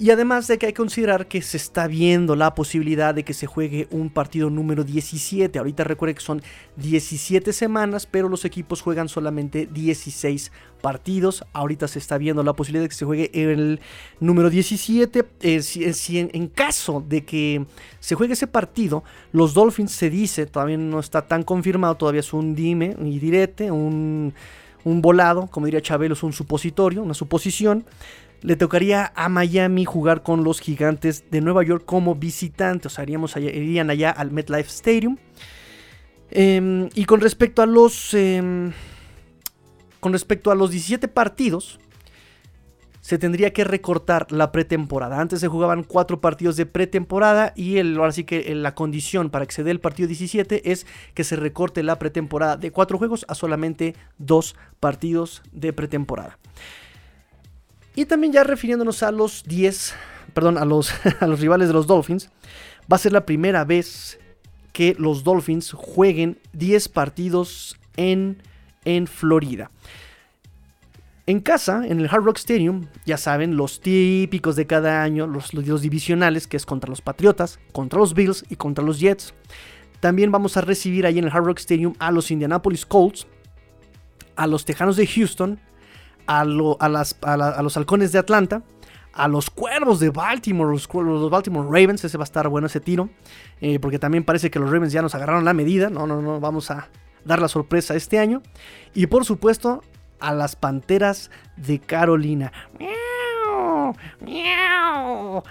[0.00, 3.34] Y además de que hay que considerar que se está viendo la posibilidad de que
[3.34, 5.58] se juegue un partido número 17.
[5.58, 6.40] Ahorita recuerde que son
[6.76, 11.44] 17 semanas, pero los equipos juegan solamente 16 partidos.
[11.52, 13.78] Ahorita se está viendo la posibilidad de que se juegue el
[14.20, 15.26] número 17.
[15.42, 17.66] Eh, si si en, en caso de que
[17.98, 22.32] se juegue ese partido, los Dolphins se dice, todavía no está tan confirmado, todavía es
[22.32, 24.32] un dime y direte, un,
[24.84, 27.84] un volado, como diría Chabelo, es un supositorio, una suposición.
[28.42, 32.88] Le tocaría a Miami jugar con los gigantes de Nueva York como visitante.
[32.88, 35.18] O sea, allá- irían allá al MetLife Stadium.
[36.30, 38.14] Em, y con respecto a los.
[38.14, 38.72] em,
[39.98, 41.78] con respecto a los 17 partidos.
[43.00, 45.20] Se tendría que recortar la pretemporada.
[45.20, 47.52] Antes se jugaban 4 partidos de pretemporada.
[47.56, 50.86] Y el, ahora sí que la condición para que se dé el partido 17 es
[51.14, 56.38] que se recorte la pretemporada de 4 juegos a solamente 2 partidos de pretemporada.
[57.94, 59.94] Y también ya refiriéndonos a los 10,
[60.34, 62.30] perdón, a los, a los rivales de los Dolphins,
[62.90, 64.18] va a ser la primera vez
[64.72, 68.42] que los Dolphins jueguen 10 partidos en,
[68.84, 69.70] en Florida.
[71.30, 75.54] En casa, en el Hard Rock Stadium, ya saben, los típicos de cada año, los,
[75.54, 79.32] los, divisionales, que es contra los Patriotas, contra los Bills y contra los Jets.
[80.00, 83.28] También vamos a recibir ahí en el Hard Rock Stadium a los Indianapolis Colts,
[84.34, 85.60] a los Tejanos de Houston,
[86.26, 88.64] a, lo- a las- a los halcones de Atlanta,
[89.12, 92.80] a los cuervos de Baltimore, los, los Baltimore Ravens, ese va a estar bueno ese
[92.80, 93.08] tiro,
[93.60, 96.40] eh, porque también parece que los Ravens ya nos agarraron la medida, no, no, no,
[96.40, 96.88] vamos a
[97.24, 98.42] dar la sorpresa este año,
[98.94, 99.84] y por supuesto
[100.20, 102.52] a las Panteras de Carolina.
[102.78, 105.42] Miau, miau.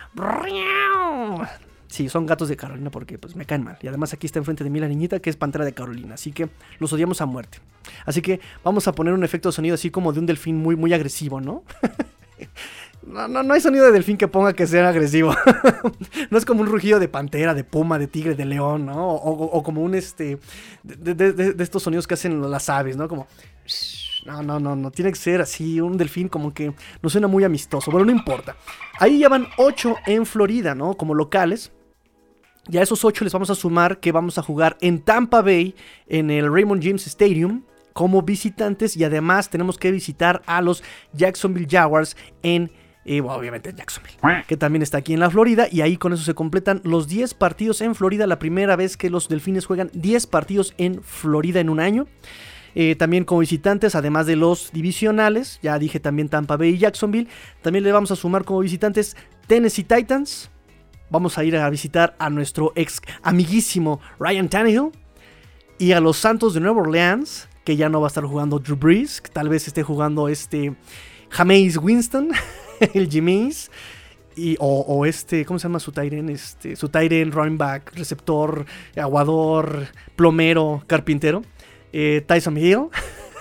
[1.87, 3.77] Sí, son gatos de Carolina porque pues me caen mal.
[3.81, 6.13] Y además aquí está enfrente de mí la niñita que es Pantera de Carolina.
[6.13, 7.59] Así que los odiamos a muerte.
[8.05, 10.75] Así que vamos a poner un efecto de sonido así como de un delfín muy,
[10.75, 11.63] muy agresivo, ¿no?
[13.01, 15.33] No, no, no hay sonido de delfín que ponga que sea agresivo.
[16.29, 19.15] no es como un rugido de pantera, de puma, de tigre, de león, ¿no?
[19.15, 20.37] O, como un este.
[20.83, 23.07] De estos sonidos que hacen las aves, ¿no?
[23.07, 23.27] Como.
[24.29, 24.91] No, no, no, no.
[24.91, 25.81] Tiene que ser así.
[25.81, 27.89] Un delfín como que no suena muy amistoso.
[27.89, 28.55] Bueno, no importa.
[28.99, 30.93] Ahí ya van 8 en Florida, ¿no?
[30.93, 31.71] Como locales.
[32.69, 35.73] Y a esos 8 les vamos a sumar que vamos a jugar en Tampa Bay,
[36.07, 37.63] en el Raymond James Stadium,
[37.93, 38.95] como visitantes.
[38.95, 42.71] Y además tenemos que visitar a los Jacksonville Jaguars en,
[43.05, 45.67] eh, bueno, obviamente, Jacksonville, que también está aquí en la Florida.
[45.71, 48.27] Y ahí con eso se completan los 10 partidos en Florida.
[48.27, 52.05] La primera vez que los Delfines juegan 10 partidos en Florida en un año.
[52.75, 57.27] Eh, también como visitantes, además de los divisionales, ya dije también Tampa Bay y Jacksonville,
[57.61, 59.15] también le vamos a sumar como visitantes
[59.47, 60.51] Tennessee Titans,
[61.09, 64.91] vamos a ir a visitar a nuestro ex amiguísimo Ryan Tannehill
[65.77, 68.77] y a los Santos de Nueva Orleans, que ya no va a estar jugando Drew
[68.77, 70.75] Brees, tal vez esté jugando este
[71.29, 72.31] Jameis Winston,
[72.93, 73.71] el Jameis.
[74.35, 76.29] Y, o, o este, ¿cómo se llama su Tyren?
[76.29, 81.41] Este, su Tyren, running back, receptor, aguador, plomero, carpintero.
[81.93, 82.87] Eh, Tyson Hill.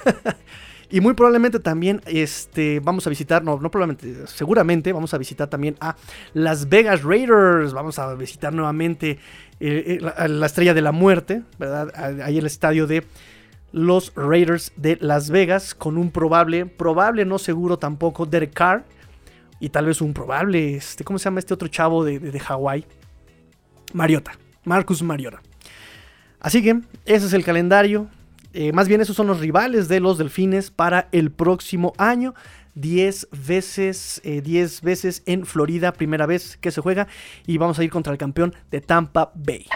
[0.90, 5.48] y muy probablemente también este, vamos a visitar, no, no probablemente, seguramente vamos a visitar
[5.48, 5.96] también a
[6.34, 7.72] Las Vegas Raiders.
[7.72, 9.18] Vamos a visitar nuevamente
[9.60, 11.92] eh, eh, la, la estrella de la muerte, ¿verdad?
[12.22, 13.04] Ahí el estadio de
[13.72, 18.84] los Raiders de Las Vegas con un probable, probable, no seguro tampoco, Derek Carr.
[19.60, 22.38] Y tal vez un probable, este, ¿cómo se llama este otro chavo de, de, de
[22.38, 22.84] Hawái?
[23.92, 24.32] Mariota,
[24.64, 25.40] Marcus Mariota.
[26.40, 28.08] Así que ese es el calendario.
[28.52, 32.34] Eh, más bien esos son los rivales de los Delfines para el próximo año.
[32.74, 37.08] 10 veces, eh, 10 veces en Florida, primera vez que se juega.
[37.46, 39.66] Y vamos a ir contra el campeón de Tampa Bay.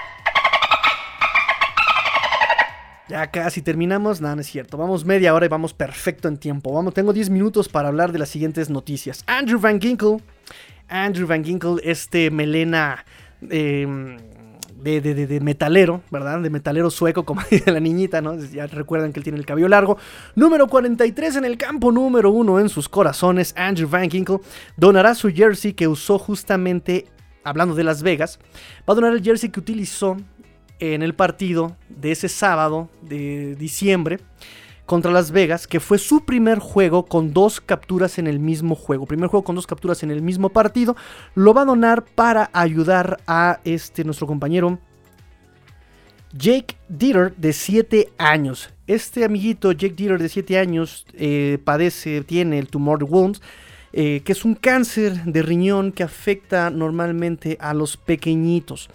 [3.08, 4.78] Ya casi terminamos, nada, no es cierto.
[4.78, 6.72] Vamos media hora y vamos perfecto en tiempo.
[6.72, 9.22] Vamos, tengo 10 minutos para hablar de las siguientes noticias.
[9.26, 10.18] Andrew Van Ginkle.
[10.88, 13.04] Andrew Van Ginkle, este melena
[13.50, 14.16] eh,
[14.82, 16.40] de, de- de- metalero, ¿verdad?
[16.40, 18.36] De metalero sueco, como dice la niñita, ¿no?
[18.38, 19.96] Ya recuerdan que él tiene el cabello largo.
[20.34, 23.54] Número 43 en el campo, número 1 en sus corazones.
[23.56, 24.38] Andrew Van Ginkle
[24.76, 27.06] donará su jersey que usó justamente,
[27.44, 28.38] hablando de Las Vegas,
[28.88, 30.16] va a donar el jersey que utilizó
[30.78, 34.18] en el partido de ese sábado de diciembre
[34.86, 39.06] contra Las Vegas, que fue su primer juego con dos capturas en el mismo juego.
[39.06, 40.96] Primer juego con dos capturas en el mismo partido.
[41.34, 44.78] Lo va a donar para ayudar a este nuestro compañero
[46.32, 48.70] Jake Dieter de 7 años.
[48.86, 53.42] Este amiguito Jake Dieter de 7 años eh, padece, tiene el tumor de Wilms,
[53.92, 58.88] eh, que es un cáncer de riñón que afecta normalmente a los pequeñitos.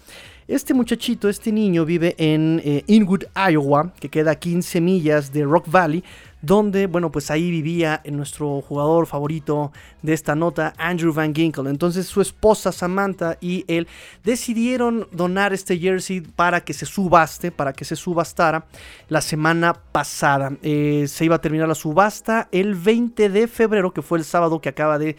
[0.48, 5.44] Este muchachito, este niño vive en eh, Inwood, Iowa, que queda a 15 millas de
[5.44, 6.02] Rock Valley,
[6.40, 11.68] donde, bueno, pues ahí vivía nuestro jugador favorito de esta nota, Andrew Van Ginkle.
[11.68, 13.88] Entonces su esposa Samantha y él
[14.24, 18.64] decidieron donar este jersey para que se subaste, para que se subastara
[19.10, 20.56] la semana pasada.
[20.62, 24.62] Eh, se iba a terminar la subasta el 20 de febrero, que fue el sábado
[24.62, 25.14] que acaba de,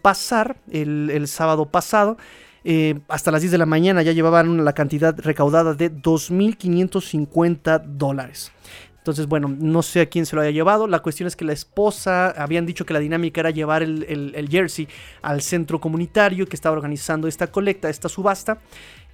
[0.00, 2.18] pasar, el sábado pasado.
[2.64, 8.52] Eh, hasta las 10 de la mañana ya llevaban la cantidad recaudada de 2.550 dólares.
[9.00, 10.86] Entonces, bueno, no sé a quién se lo haya llevado.
[10.86, 14.88] La cuestión es que la esposa habían dicho que la dinámica era llevar el, jersey
[15.22, 18.58] al centro comunitario que estaba organizando esta colecta, esta subasta.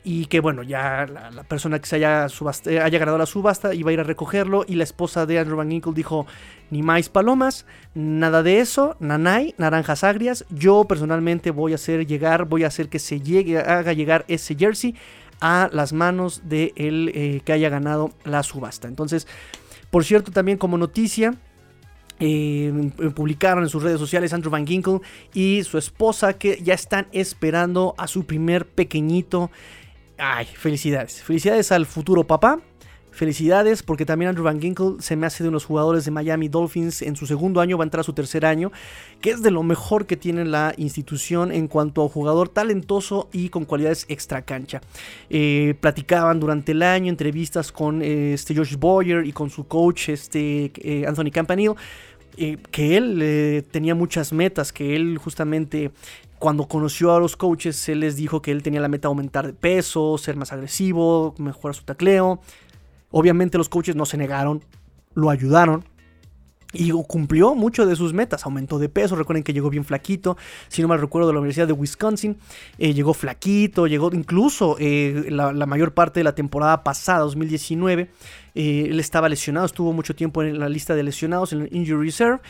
[0.08, 3.74] Y que bueno, ya la, persona que se haya, subasta- eh, haya ganado la subasta
[3.74, 4.64] iba a ir a recogerlo.
[4.68, 6.28] Y la esposa de Andrew Van Ginkle dijo:
[6.70, 10.44] Ni más palomas, nada de eso, nanay, naranjas agrias.
[10.48, 14.54] Yo personalmente voy a hacer llegar, voy a hacer que se llegue, haga llegar ese
[14.54, 14.94] jersey
[15.40, 18.86] a las manos de el eh, que haya ganado la subasta.
[18.86, 19.26] Entonces,
[19.90, 21.34] por cierto, también como noticia,
[22.20, 25.00] eh, publicaron en sus redes sociales Andrew Van Ginkle
[25.34, 29.50] y su esposa que ya están esperando a su primer pequeñito.
[30.18, 31.22] Ay, felicidades.
[31.22, 32.60] Felicidades al futuro papá.
[33.10, 37.00] Felicidades porque también Andrew Van Ginkle se me hace de unos jugadores de Miami Dolphins
[37.00, 38.72] en su segundo año, va a entrar a su tercer año,
[39.22, 43.48] que es de lo mejor que tiene la institución en cuanto a jugador talentoso y
[43.48, 44.82] con cualidades extra cancha.
[45.30, 50.10] Eh, platicaban durante el año entrevistas con eh, este Josh Boyer y con su coach
[50.10, 51.74] este, eh, Anthony Campanile.
[52.36, 55.90] eh, que él tenía muchas metas, que él justamente
[56.38, 59.46] cuando conoció a los coaches, él les dijo que él tenía la meta de aumentar
[59.46, 62.40] de peso, ser más agresivo, mejorar su tacleo.
[63.10, 64.62] Obviamente los coaches no se negaron,
[65.14, 65.84] lo ayudaron.
[66.72, 70.36] Y cumplió mucho de sus metas, aumentó de peso, recuerden que llegó bien flaquito,
[70.68, 72.36] si no mal recuerdo de la Universidad de Wisconsin,
[72.78, 78.10] eh, llegó flaquito, llegó incluso eh, la, la mayor parte de la temporada pasada, 2019,
[78.54, 82.06] eh, él estaba lesionado, estuvo mucho tiempo en la lista de lesionados, en el Injury
[82.06, 82.40] Reserve,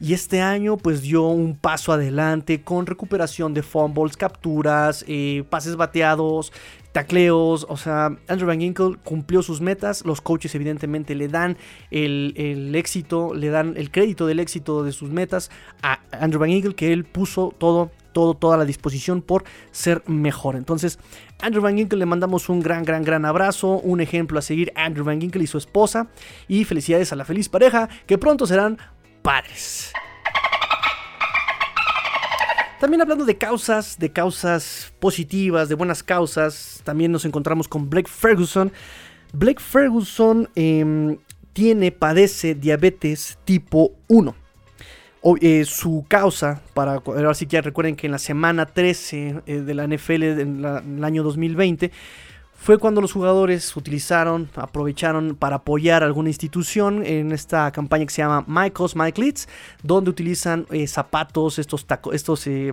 [0.00, 5.76] y este año pues dio un paso adelante con recuperación de fumbles, capturas, eh, pases
[5.76, 6.52] bateados,
[6.92, 11.56] tacleos, o sea, Andrew Van Ginkle cumplió sus metas, los coaches evidentemente le dan
[11.90, 15.50] el, el éxito, le dan el crédito del éxito de sus metas
[15.82, 20.56] a Andrew Van Ginkle, que él puso todo, todo, toda la disposición por ser mejor.
[20.56, 20.98] Entonces,
[21.40, 25.04] Andrew Van Ginkle le mandamos un gran, gran, gran abrazo, un ejemplo a seguir, Andrew
[25.04, 26.08] Van Ginkle y su esposa,
[26.46, 28.78] y felicidades a la feliz pareja, que pronto serán
[29.22, 29.92] padres.
[32.80, 38.10] También hablando de causas, de causas positivas, de buenas causas, también nos encontramos con Blake
[38.10, 38.72] Ferguson.
[39.32, 41.16] Blake Ferguson eh,
[41.52, 44.34] tiene, padece diabetes tipo 1.
[45.24, 49.60] O, eh, su causa, para ahora sí que recuerden que en la semana 13 eh,
[49.60, 51.92] de la NFL en el año 2020
[52.62, 58.12] fue cuando los jugadores utilizaron, aprovecharon para apoyar a alguna institución en esta campaña que
[58.12, 59.48] se llama Cause, My Cleats,
[59.82, 62.72] donde utilizan eh, zapatos, estos, estos eh,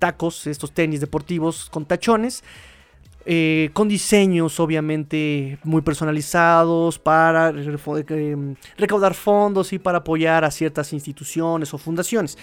[0.00, 2.42] tacos, estos tenis deportivos con tachones.
[3.30, 7.52] Eh, con diseños obviamente muy personalizados para
[8.78, 12.38] recaudar fondos y para apoyar a ciertas instituciones o fundaciones.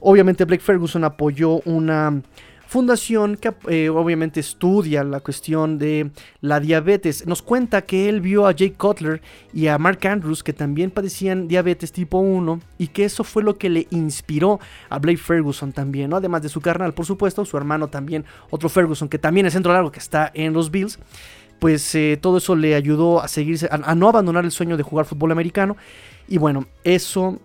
[0.00, 2.20] Obviamente Blake Ferguson apoyó una
[2.66, 7.26] fundación que eh, obviamente estudia la cuestión de la diabetes.
[7.26, 9.22] Nos cuenta que él vio a Jake Cutler
[9.52, 13.56] y a Mark Andrews que también padecían diabetes tipo 1 y que eso fue lo
[13.56, 16.16] que le inspiró a Blake Ferguson también, ¿no?
[16.16, 19.72] además de su carnal, por supuesto, su hermano también, otro Ferguson que también es centro
[19.72, 20.98] largo que está en los Bills.
[21.60, 25.06] Pues eh, todo eso le ayudó a seguirse, a no abandonar el sueño de jugar
[25.06, 25.76] fútbol americano.
[26.28, 27.38] Y bueno, eso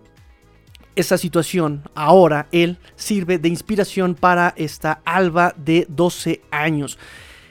[1.00, 6.98] esa situación, ahora él sirve de inspiración para esta Alba de 12 años.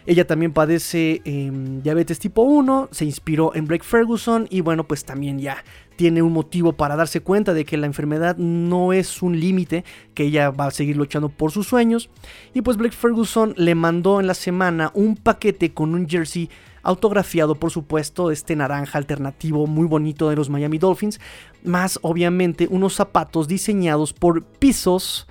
[0.06, 1.52] Ella también padece eh,
[1.84, 5.64] diabetes tipo 1, se inspiró en Blake Ferguson y bueno, pues también ya
[5.98, 9.84] tiene un motivo para darse cuenta de que la enfermedad no es un límite,
[10.14, 12.10] que ella va a seguir luchando por sus sueños.
[12.54, 16.50] Y pues Blake Ferguson le mandó en la semana un paquete con un jersey
[16.84, 21.20] autografiado por supuesto, este naranja alternativo muy bonito de los Miami Dolphins,
[21.64, 25.28] más obviamente unos zapatos diseñados por Pisos,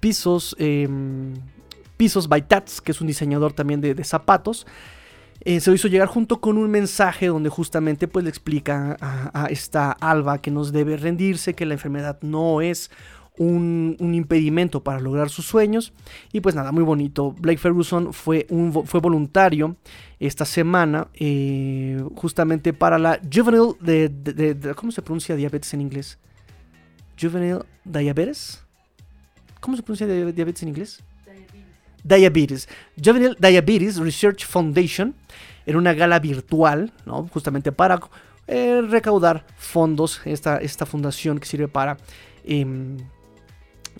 [0.00, 0.88] Pisos, eh,
[1.96, 4.66] Pisos by Tats, que es un diseñador también de, zapatos.
[5.44, 9.46] Eh, se lo hizo llegar junto con un mensaje donde justamente pues le explica a
[9.50, 12.90] esta Alba que nos debe rendirse, que la enfermedad no es
[13.38, 15.92] un, un, impedimento para lograr sus sueños.
[16.32, 17.34] Y pues nada, muy bonito.
[17.38, 19.76] Blake Ferguson fue, un, fue voluntario
[20.20, 25.80] esta semana eh, justamente para la Juvenile de, de, de, ¿Cómo se pronuncia diabetes en
[25.80, 26.18] inglés?
[27.20, 28.64] Juvenile Diabetes.
[29.60, 31.02] ¿Cómo se pronuncia diabetes en inglés?
[32.04, 32.68] Diabetes.
[33.02, 35.14] Juvenile Diabetes Research Foundation.
[35.66, 37.26] Era una gala virtual, ¿no?
[37.28, 38.00] Justamente para
[38.46, 40.20] eh, recaudar fondos.
[40.24, 41.98] Esta, esta fundación que sirve para
[42.44, 42.64] eh,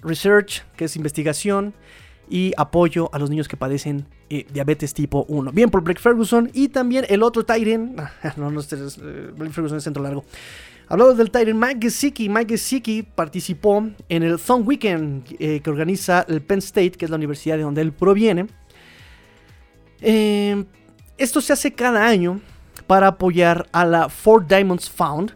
[0.03, 1.75] research, que es investigación,
[2.31, 5.53] y apoyo a los niños que padecen eh, diabetes tipo 1.
[5.53, 7.97] Bien por Blake Ferguson y también el otro Tyren.
[8.37, 10.25] No, no, este es, eh, Blake Ferguson es centro largo.
[10.91, 12.29] Hablando del Tyren, Mike Gesicki.
[12.29, 17.11] Mike Gesicki participó en el Thumb Weekend eh, que organiza el Penn State, que es
[17.11, 18.47] la universidad de donde él proviene.
[20.01, 20.65] Eh,
[21.19, 22.41] esto se hace cada año
[22.87, 25.35] para apoyar a la Four Diamonds Found.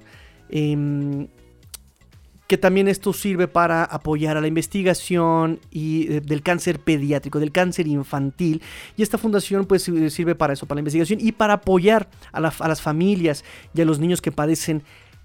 [2.46, 7.52] Que también esto sirve para apoyar a la investigación y, eh, del cáncer pediátrico, del
[7.52, 8.60] cáncer infantil.
[8.96, 12.52] Y esta fundación pues sirve para eso, para la investigación y para apoyar a, la,
[12.58, 13.44] a las familias
[13.75, 14.83] y a los niños que padecen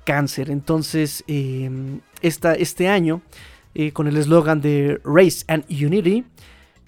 [0.07, 0.49] cáncer.
[0.49, 1.69] Entonces, eh,
[2.21, 3.21] esta, este año,
[3.75, 6.23] eh, con el eslogan de Race and Unity,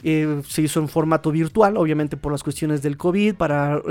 [0.04, 3.82] eh, se hizo en formato virtual, obviamente por las cuestiones del COVID, para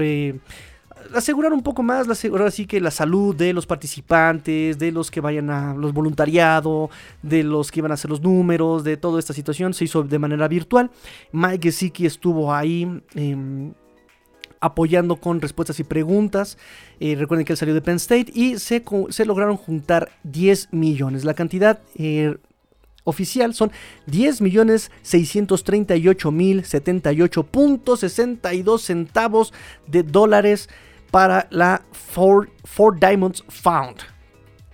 [1.14, 5.10] asegurar un poco más, la, ahora sí que la salud de los participantes, de los
[5.10, 6.90] que vayan a los voluntariado,
[7.22, 10.18] de los que iban a hacer los números, de toda esta situación, se hizo de
[10.18, 10.90] manera virtual.
[11.32, 13.02] Mike Gesicki estuvo ahí.
[13.14, 13.72] Eh,
[14.60, 16.58] apoyando con respuestas y preguntas.
[17.00, 21.24] Eh, recuerden que él salió de Penn State y se, se lograron juntar 10 millones.
[21.24, 22.36] La cantidad eh,
[23.04, 23.70] oficial son
[24.06, 29.52] 10 millones 638 mil 78.62 centavos
[29.86, 30.68] de dólares
[31.10, 32.48] para la Four,
[32.98, 33.96] Diamonds Found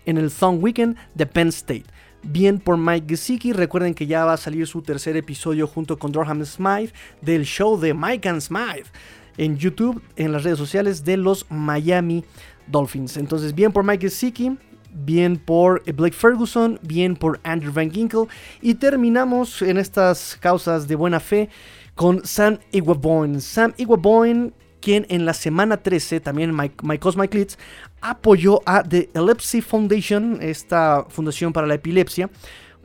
[0.07, 1.85] en el Thumb Weekend de Penn State.
[2.23, 3.53] Bien por Mike Gesicki.
[3.53, 7.79] Recuerden que ya va a salir su tercer episodio junto con Durham Smythe del show
[7.79, 8.91] de Mike and Smythe
[9.37, 12.25] en YouTube, en las redes sociales de los Miami
[12.67, 13.17] Dolphins.
[13.17, 14.57] Entonces, bien por Mike Gesicki.
[14.95, 18.27] bien por Blake Ferguson, bien por Andrew Van Ginkle.
[18.63, 21.49] Y terminamos en estas causas de buena fe
[21.95, 23.41] con Sam Iguaboin.
[23.41, 24.55] Sam Iguaboin,
[24.85, 27.59] quien en la semana 13, también My, Clits,
[28.03, 32.29] apoyó a The Epilepsy Foundation, esta fundación para la epilepsia,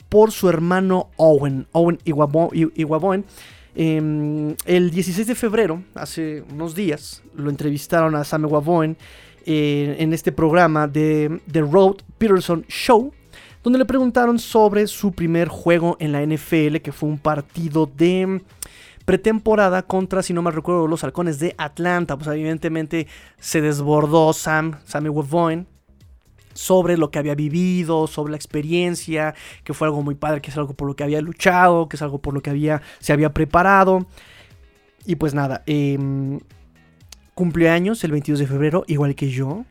[0.08, 3.26] por su hermano Owen, Owen Iguabo- I- Iguaboin.
[3.76, 8.97] Em, el 16 de febrero, hace unos días, lo entrevistaron a Sam Iguaboin
[9.45, 13.14] eh, en este programa de The Road Peterson Show,
[13.64, 18.41] donde le preguntaron sobre su primer juego en la NFL, que fue un partido de
[19.10, 22.16] pretemporada contra, si no mal recuerdo, los halcones de Atlanta.
[22.16, 23.07] Pues evidentemente
[23.39, 25.66] se desbordó Sam, Sammy Iguaboin,
[26.53, 29.34] sobre lo que había vivido, sobre la experiencia,
[29.64, 32.03] que fue algo muy padre, que es algo por lo que había luchado, que es
[32.03, 34.05] algo por lo que había, se había preparado.
[35.07, 36.39] Y pues nada, em,
[37.34, 39.66] cumpleaños el 22 de febrero, igual que yo.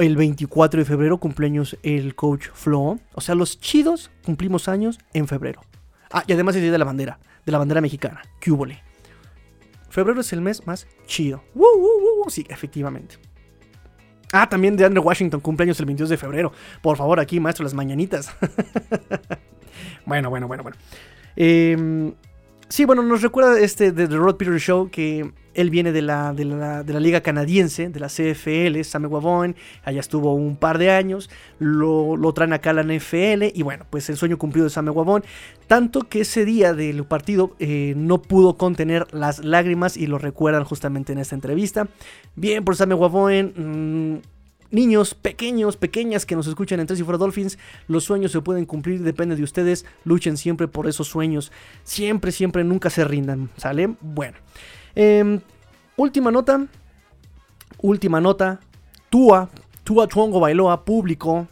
[0.00, 2.98] El 24 de febrero cumpleaños el coach Flo.
[3.12, 5.60] O sea, los chidos cumplimos años en febrero.
[6.10, 8.22] Ah, y además es día de la bandera, de la bandera mexicana.
[8.44, 8.82] Cúbole.
[9.88, 11.42] Febrero es el mes más chido.
[12.28, 13.16] Sí, efectivamente.
[14.32, 16.52] Ah, también de Andrew Washington, cumpleaños el 22 de febrero.
[16.80, 18.34] Por favor, aquí, maestro, las mañanitas.
[20.06, 20.78] bueno, bueno, bueno, bueno.
[21.36, 22.14] Eh,
[22.68, 26.32] sí, bueno, nos recuerda este de The Rod Peter Show que él viene de la,
[26.32, 30.78] de la, de la liga canadiense, de la CFL, Sam Wavoin, allá estuvo un par
[30.78, 34.64] de años, lo, lo traen acá a la NFL y bueno, pues el sueño cumplido
[34.64, 35.24] de Sam Wavoin,
[35.66, 40.64] tanto que ese día del partido eh, no pudo contener las lágrimas y lo recuerdan
[40.64, 41.88] justamente en esta entrevista.
[42.36, 44.32] Bien por Sam Wavoin, mmm,
[44.72, 48.64] Niños pequeños, pequeñas que nos escuchan en Tres y Fuera Dolphins, los sueños se pueden
[48.64, 49.84] cumplir, depende de ustedes.
[50.04, 51.52] Luchen siempre por esos sueños.
[51.84, 53.50] Siempre, siempre, nunca se rindan.
[53.58, 53.94] ¿Sale?
[54.00, 54.38] Bueno.
[54.94, 55.40] Eh,
[55.96, 56.66] última nota.
[57.80, 58.60] Última nota.
[59.10, 59.48] Tua,
[59.84, 61.46] Tua Tuongo Bailoa publicó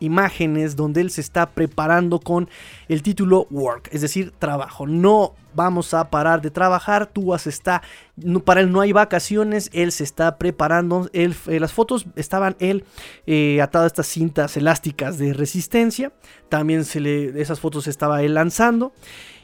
[0.00, 2.48] imágenes donde él se está preparando con
[2.88, 4.86] el título Work, es decir, trabajo.
[4.86, 7.82] No vamos a parar de trabajar, Tua se está,
[8.44, 12.84] para él no hay vacaciones, él se está preparando, eh, las fotos estaban él
[13.26, 16.12] eh, atado a estas cintas elásticas de resistencia,
[16.48, 18.92] también se le, esas fotos estaba él lanzando.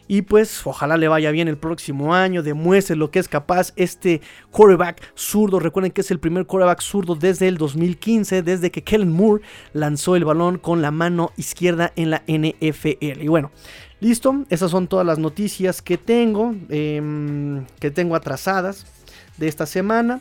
[0.09, 4.21] Y pues ojalá le vaya bien el próximo año, demuestre lo que es capaz este
[4.51, 5.59] quarterback zurdo.
[5.59, 9.43] Recuerden que es el primer quarterback zurdo desde el 2015, desde que Kellen Moore
[9.73, 13.23] lanzó el balón con la mano izquierda en la NFL.
[13.23, 13.51] Y bueno,
[14.01, 18.87] listo, esas son todas las noticias que tengo, eh, que tengo atrasadas
[19.37, 20.21] de esta semana.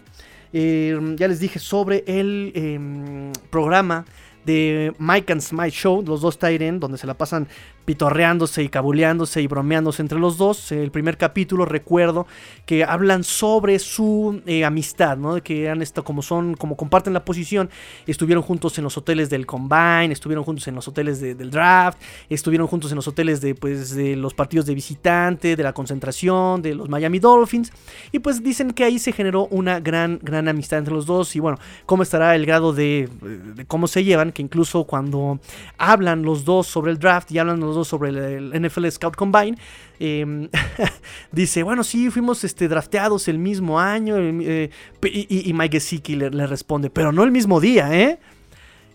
[0.54, 4.06] Eh, ya les dije sobre el eh, programa
[4.46, 7.48] de Mike and Smite Show, los dos Tyren, donde se la pasan
[7.86, 10.72] pitorreándose y cabuleándose y bromeándose entre los dos.
[10.72, 12.28] El primer capítulo recuerdo
[12.66, 15.36] que hablan sobre su eh, amistad, ¿no?
[15.36, 17.70] De que han estado como son, como comparten la posición,
[18.08, 22.00] estuvieron juntos en los hoteles del Combine, estuvieron juntos en los hoteles de, del draft,
[22.30, 26.62] estuvieron juntos en los hoteles de, pues, de los partidos de visitante, de la concentración,
[26.62, 27.72] de los Miami Dolphins.
[28.12, 31.36] Y pues dicen que ahí se generó una gran, gran amistad entre los dos.
[31.36, 33.10] Y bueno, cómo estará el grado de,
[33.56, 35.40] de cómo se llevan, que incluso cuando
[35.78, 39.58] hablan los dos sobre el draft y hablan los sobre el, NFL Scout Combine,
[40.00, 40.50] eh,
[41.32, 44.16] dice, bueno, sí, fuimos este, drafteados el mismo año.
[44.18, 44.70] eh,
[45.04, 48.20] y, Mike Gesicki le, responde, pero no el mismo día, ¿eh?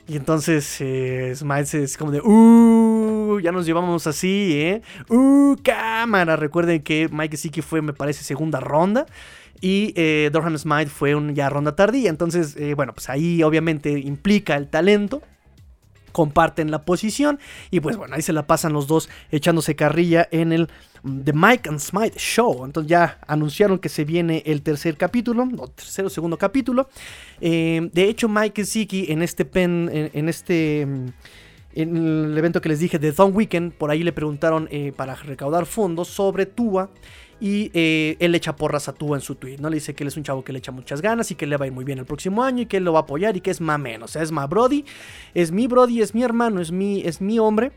[0.09, 4.83] Y entonces eh, es como de, uh, ya nos llevamos así, ¿eh?
[5.09, 6.35] Uh, cámara.
[6.35, 9.07] Recuerden que Mike Gesicki fue, me parece, segunda ronda.
[9.61, 12.11] Y eh, Durham Smite fue un, ya ronda tardía.
[12.11, 15.23] Entonces, eh, bueno, pues ahí obviamente implica el talento
[16.13, 17.39] comparten la posición
[17.71, 20.69] y pues bueno, ahí se la pasan los dos echándose carrilla en el
[21.03, 22.65] The Mike and Smite Show.
[22.65, 26.89] Entonces ya anunciaron que se viene el tercer capítulo, o tercer o segundo capítulo.
[27.41, 30.83] Eh, de hecho, Mike Ziki en este pen, en, este...
[31.73, 35.15] En el evento que les dije de Don Weekend, por ahí le preguntaron eh, para
[35.15, 36.91] recaudar fondos sobre Tua
[37.41, 39.71] y eh, él le echa porras a Tua en su tweet, ¿no?
[39.71, 41.57] Le dice que él es un chavo que le echa muchas ganas y que le
[41.57, 43.37] va a ir muy bien el próximo año y que él lo va a apoyar
[43.37, 44.85] y que es o sea, es ma Brody,
[45.35, 47.73] es mi Brody, es mi hermano, es mi, es mi hombre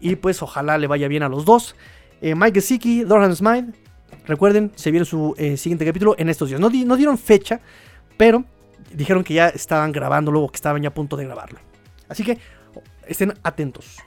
[0.00, 1.74] y pues ojalá le vaya bien a los dos.
[2.20, 3.72] Eh, Mike Gesicki, Dorhan Smile,
[4.26, 6.60] recuerden, se viene su eh, siguiente capítulo en estos días.
[6.60, 7.60] No, no dieron fecha,
[8.16, 8.44] pero
[8.92, 11.58] dijeron que ya estaban grabando, luego que estaban ya a punto de grabarlo.
[12.08, 12.38] Así que
[13.06, 13.98] estén atentos.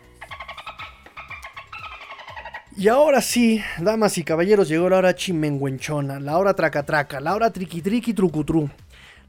[2.77, 7.51] Y ahora sí, damas y caballeros, llegó la hora chimenguenchona, la hora tracatraca, la hora
[7.51, 8.69] triqui trucutru,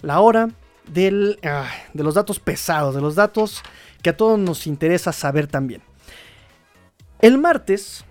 [0.00, 0.48] la hora
[0.86, 3.62] del, ah, de los datos pesados, de los datos
[4.00, 5.82] que a todos nos interesa saber también.
[7.20, 8.04] El martes,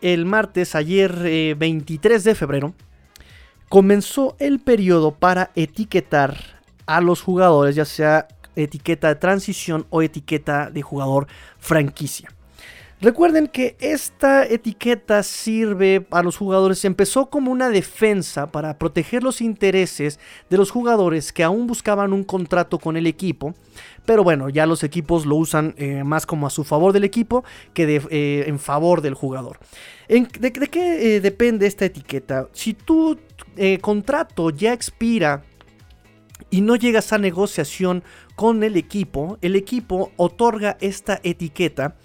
[0.00, 2.74] el martes, ayer eh, 23 de febrero,
[3.68, 6.36] comenzó el periodo para etiquetar
[6.86, 11.26] a los jugadores, ya sea etiqueta de transición o etiqueta de jugador
[11.58, 12.31] franquicia.
[13.02, 19.40] Recuerden que esta etiqueta sirve a los jugadores, empezó como una defensa para proteger los
[19.40, 23.54] intereses de los jugadores que aún buscaban un contrato con el equipo,
[24.06, 27.42] pero bueno, ya los equipos lo usan eh, más como a su favor del equipo
[27.74, 29.58] que eh, en favor del jugador.
[30.06, 32.48] ¿En- de, qué eh, depende esta etiqueta?
[32.52, 33.18] Si tu
[33.80, 35.42] contrato ya expira
[36.50, 38.04] y no llegas a negociación
[38.36, 41.96] con el equipo, el equipo otorga esta etiqueta,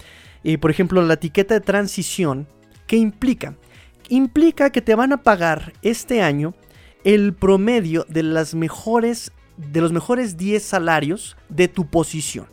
[0.47, 2.47] eh, por ejemplo, la etiqueta de transición,
[2.87, 3.57] ¿qué implica?
[4.07, 6.53] Implica que te van a pagar este año
[7.03, 12.47] el promedio de las mejores de los mejores 10 salarios de tu posición,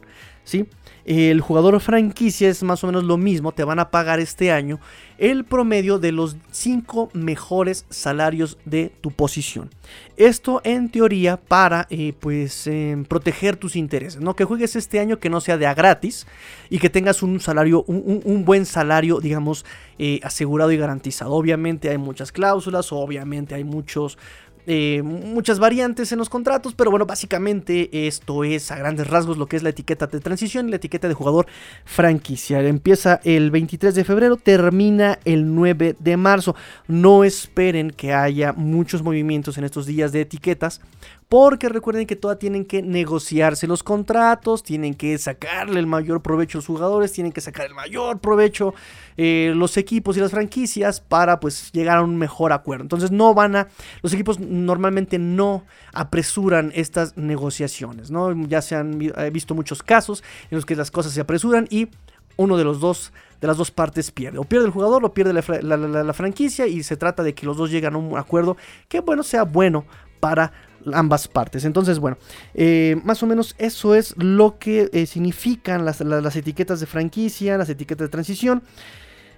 [1.05, 4.81] El jugador franquicia es más o menos lo mismo, te van a pagar este año
[5.19, 9.71] el promedio de los 5 mejores salarios de tu posición.
[10.17, 14.35] Esto en teoría para eh, pues eh, proteger tus intereses, ¿no?
[14.35, 16.27] Que juegues este año que no sea de a gratis
[16.71, 19.65] y que tengas un salario, un buen salario, digamos,
[19.99, 21.33] eh, asegurado y garantizado.
[21.33, 24.19] Obviamente hay muchas cláusulas, obviamente hay muchos
[24.67, 29.47] eh, muchas variantes en los contratos, pero bueno, básicamente esto es a grandes rasgos lo
[29.47, 31.47] que es la etiqueta de transición y la etiqueta de jugador
[31.85, 32.61] franquicia.
[32.61, 36.55] Empieza el 23 de febrero, termina el 9 de marzo.
[36.89, 40.81] No esperen que haya muchos movimientos en estos días de etiquetas.
[41.29, 46.59] Porque recuerden que todavía tienen que negociarse los contratos, tienen que sacarle el mayor provecho
[46.59, 48.75] a los jugadores, tienen que sacar el mayor provecho
[49.17, 52.83] eh, los equipos y las franquicias para pues llegar a un mejor acuerdo.
[52.83, 53.69] Entonces no van a,
[54.03, 58.33] los equipos normalmente no apresuran estas negociaciones, ¿no?
[58.47, 61.89] Ya se han he visto muchos casos en los que las cosas se apresuran y
[62.37, 64.39] uno de los dos de las dos partes pierde.
[64.39, 67.57] O pierde el jugador o pierde la- la franquicia y se trata de que los
[67.57, 68.57] dos lleguen a un acuerdo
[68.89, 69.85] que bueno sea bueno
[70.21, 70.53] para
[70.93, 71.65] ambas partes.
[71.65, 72.19] Entonces, bueno,
[72.55, 77.57] eh, más o menos eso es lo que eh, significan las, las- etiquetas de franquicia,
[77.57, 78.63] las etiquetas de transición.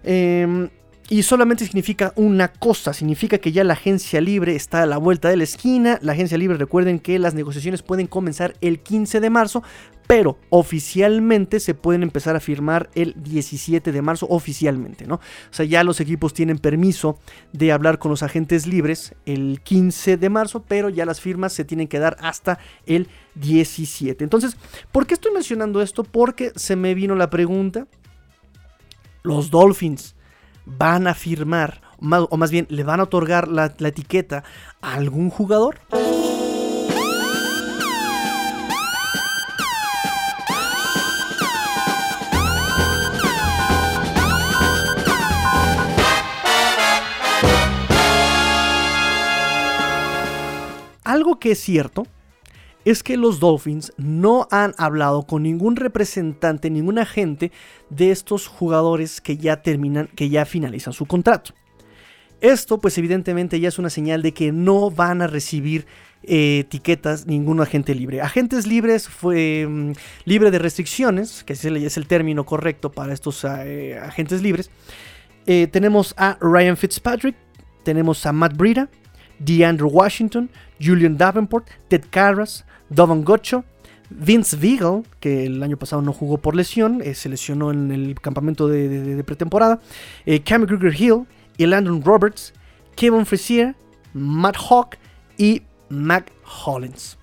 [0.04, 0.68] Em,
[1.08, 5.28] y solamente significa una cosa, significa que ya la agencia libre está a la vuelta
[5.28, 6.00] de la esquina.
[6.02, 9.62] La agencia libre, recuerden que las negociaciones pueden comenzar el 15 de marzo,
[10.06, 15.16] pero oficialmente se pueden empezar a firmar el 17 de marzo oficialmente, ¿no?
[15.16, 17.18] O sea, ya los equipos tienen permiso
[17.52, 21.64] de hablar con los agentes libres el 15 de marzo, pero ya las firmas se
[21.64, 24.22] tienen que dar hasta el 17.
[24.22, 24.56] Entonces,
[24.92, 26.04] ¿por qué estoy mencionando esto?
[26.04, 27.86] Porque se me vino la pregunta.
[29.22, 30.14] Los Dolphins
[30.66, 34.44] van a firmar, ma- o más bien le van a otorgar la, la etiqueta
[34.80, 35.80] a algún jugador.
[51.16, 52.06] Algo que es cierto
[52.84, 57.52] es que los Dolphins no han hablado con ningún representante, ningún agente
[57.88, 61.54] de estos jugadores que ya terminan, que ya finalizan su contrato.
[62.42, 65.86] Esto, pues evidentemente ya es una señal de que no van a recibir
[66.22, 68.20] eh, etiquetas ningún agente libre.
[68.20, 69.92] Agentes libres fue mm,
[70.26, 74.70] libre de restricciones, que es el, término correcto para estos eh, agentes libres.
[75.46, 77.36] Eh, tenemos a Ryan Fitzpatrick,
[77.84, 78.90] tenemos a Matt Breida,
[79.38, 83.64] DeAndre Washington, Julian Davenport, Ted Carras, Dovan Gocho,
[84.10, 88.20] Vince Vigal, que el año pasado no jugó por lesión, eh, se lesionó en el
[88.20, 89.80] campamento de, pretemporada,
[90.24, 91.26] eh, Cam Kruger Hill,
[91.56, 92.52] y Landon Roberts,
[92.94, 93.74] Kevin Frazier,
[94.12, 94.96] Matt Hawk
[95.38, 96.30] y Mac
[96.64, 97.18] Hollins.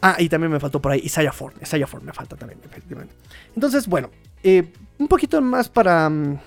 [0.00, 1.54] Ah, y también me faltó por ahí Isaiah Ford.
[1.60, 3.14] Isaiah Ford me falta también, efectivamente.
[3.54, 4.10] Entonces, bueno,
[4.42, 6.38] eh, un poquito más para, mm,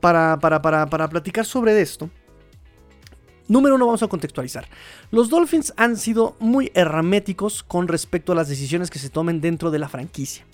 [0.00, 2.10] para, para, para, para platicar sobre esto.
[3.46, 4.66] Número uno, vamos a contextualizar.
[5.10, 9.70] Los Dolphins han sido muy herméticos con respecto a las decisiones que se tomen dentro
[9.70, 10.46] de la franquicia.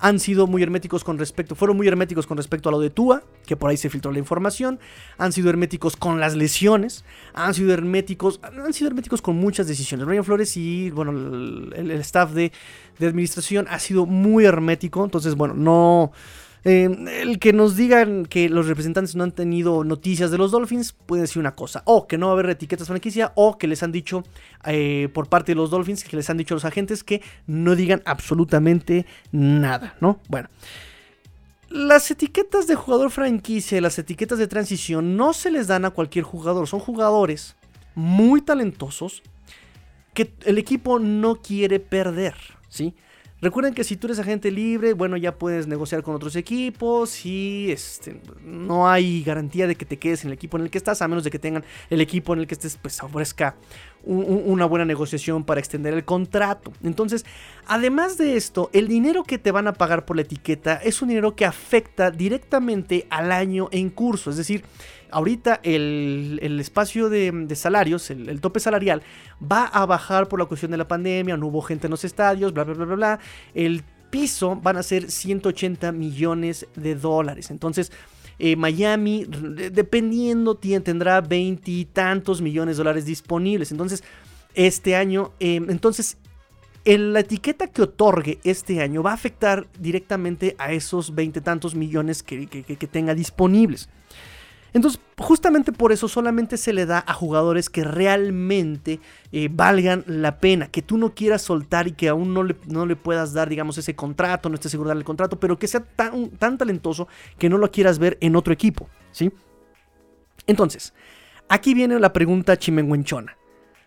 [0.00, 3.24] Han sido muy herméticos con respecto, fueron muy herméticos con respecto a lo de Tua,
[3.44, 4.78] que por ahí se filtró la información.
[5.18, 7.04] Han sido herméticos con las lesiones.
[7.34, 10.06] Han sido herméticos, han sido herméticos con muchas decisiones.
[10.06, 11.10] Ryan Flores y bueno,
[11.74, 12.52] el, staff de
[13.00, 15.04] administración ha sido muy hermético.
[15.04, 16.12] Entonces, bueno, no.
[16.64, 16.88] Eh,
[17.22, 21.22] el que nos digan que los representantes no han tenido noticias de los Dolphins puede
[21.22, 21.82] decir una cosa.
[21.84, 23.32] O que no va a haber etiquetas franquicia.
[23.34, 24.24] O que les han dicho
[24.64, 27.76] eh, por parte de los Dolphins, que les han dicho a los agentes que no
[27.76, 30.20] digan absolutamente nada, ¿no?
[30.28, 30.48] Bueno.
[31.70, 35.90] Las etiquetas de jugador franquicia y las etiquetas de transición no se les dan a
[35.90, 36.66] cualquier jugador.
[36.66, 37.56] Son jugadores
[37.94, 39.22] muy talentosos
[40.14, 42.34] que el equipo no quiere perder,
[42.70, 42.94] ¿sí?
[43.40, 47.70] Recuerden que si tú eres agente libre, bueno, ya puedes negociar con otros equipos y
[47.70, 51.02] este, no hay garantía de que te quedes en el equipo en el que estás,
[51.02, 53.54] a menos de que tengan el equipo en el que estés, pues ofrezca
[54.02, 56.72] un- un- una buena negociación para extender el contrato.
[56.82, 57.24] Entonces,
[57.68, 61.08] además de esto, el dinero que te van a pagar por la etiqueta es un
[61.08, 64.30] dinero que afecta directamente al año en curso.
[64.30, 64.64] Es decir,
[65.10, 69.02] ahorita el, el espacio de, salarios, el, tope salarial,
[69.40, 72.52] va a bajar por la cuestión de la pandemia, no hubo gente en los estadios,
[72.52, 73.18] bla, bla, bla, bla, bla.
[73.54, 77.50] El piso van a ser 180 millones de dólares.
[77.50, 77.92] Entonces,
[78.38, 83.72] eh, Miami, dependiendo, tendrá veintitantos millones de dólares disponibles.
[83.72, 84.04] Entonces,
[84.54, 86.18] este año, eh, entonces,
[86.84, 92.88] la etiqueta que otorgue este año va a afectar directamente a esos veintitantos millones que
[92.90, 93.90] tenga disponibles.
[94.72, 99.00] Entonces, justamente por eso solamente se le da a jugadores que realmente
[99.32, 102.84] eh, valgan la pena, que tú no quieras soltar y que aún no le, no
[102.84, 105.68] le puedas dar, digamos, ese contrato, no estés seguro de darle el contrato, pero que
[105.68, 107.08] sea tan, tan talentoso
[107.38, 109.32] que no lo quieras ver en otro equipo, ¿sí?
[110.46, 110.94] Entonces,
[111.48, 113.36] aquí viene la pregunta chimenguenchona.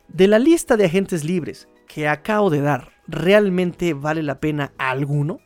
[0.07, 4.89] De la lista de agentes libres que acabo de dar, ¿realmente vale la pena a
[4.91, 5.39] alguno?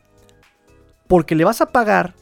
[1.06, 2.14] Porque le vas a pagar,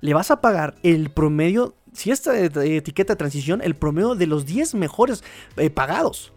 [0.00, 4.26] le vas a pagar el promedio, si esta eh, etiqueta de transición, el promedio de
[4.26, 5.24] los 10 mejores
[5.56, 6.32] eh, pagados.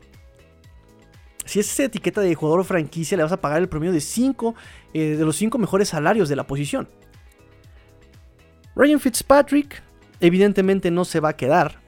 [1.45, 4.55] Si es esa etiqueta de jugador franquicia, le vas a pagar el promedio de 5
[4.93, 6.89] de los 5 mejores salarios de la posición.
[8.75, 9.81] Ryan Fitzpatrick,
[10.19, 11.79] evidentemente no se va a quedar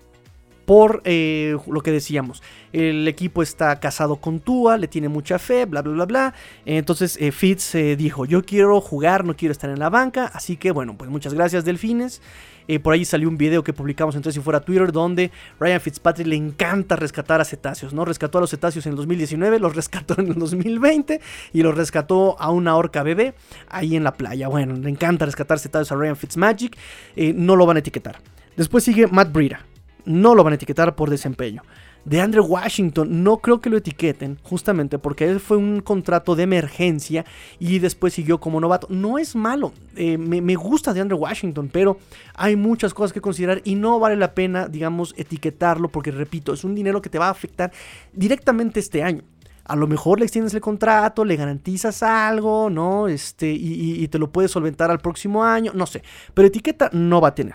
[0.70, 2.44] por eh, lo que decíamos.
[2.74, 6.34] El equipo está casado con Tua, le tiene mucha fe, bla, bla, bla, bla.
[6.64, 10.30] Entonces eh, Fitz eh, dijo, yo quiero jugar, no quiero estar en la banca.
[10.32, 12.22] Así que bueno, pues muchas gracias Delfines.
[12.72, 16.28] Eh, por ahí salió un video que publicamos entonces si fuera Twitter donde Ryan Fitzpatrick
[16.28, 18.06] le encanta rescatar a cetáceos, ¿no?
[18.06, 21.20] Rescató a los cetáceos en el 2019, los rescató en el 2020
[21.52, 23.34] y los rescató a una orca bebé
[23.70, 24.50] ahí en la playa.
[24.50, 26.78] Bueno, le encanta rescatar cetáceos a Ryan Fitzmagic,
[27.16, 28.20] eh, no lo van a etiquetar.
[28.56, 29.66] Después sigue Matt Breida,
[30.06, 31.64] no lo van a etiquetar por desempeño.
[32.06, 36.44] De Andrew Washington, no creo que lo etiqueten, justamente porque él fue un contrato de
[36.44, 37.26] emergencia
[37.60, 38.88] y después siguió como novato.
[38.90, 41.98] No es malo, eh, me, me gusta de Andrew Washington, pero
[42.36, 46.64] hay muchas cosas que considerar y no vale la pena, digamos, etiquetarlo porque, repito, es
[46.64, 47.72] un dinero que te va a afectar
[48.14, 49.24] directamente este año.
[49.70, 53.08] A lo mejor le extiendes el contrato, le garantizas algo, ¿no?
[53.08, 56.02] Este, y, te lo puedes solventar al próximo año, no sé.
[56.34, 57.54] Pero etiqueta no va a tener.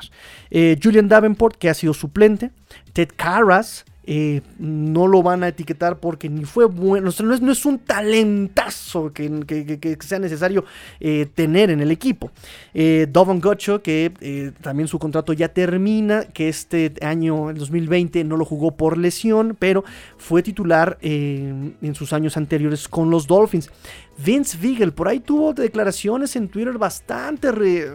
[0.48, 2.52] Eh, Julian Davenport, que ha sido suplente.
[2.92, 7.10] Ted Carras, eh, no lo van a etiquetar porque ni fue bueno.
[7.22, 10.64] No es, un talentazo que, sea necesario
[11.00, 12.30] eh, tener en el equipo.
[12.74, 18.24] Eh, Dovon Gocho, que eh, también su contrato ya termina, que este año, el 2020,
[18.24, 19.84] no lo jugó por lesión, pero
[20.18, 23.70] fue titular en sus años anteriores con los Dolphins.
[24.18, 27.88] Vince Vigel, por ahí tuvo declaraciones en Twitter bastante re-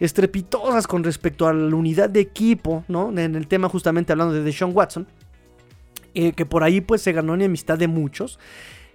[0.00, 3.10] estrepitosas con respecto a la unidad de equipo, ¿no?
[3.18, 5.06] En el tema justamente hablando de Deshaun Watson,
[6.14, 8.38] eh, que por ahí pues se ganó en amistad de muchos.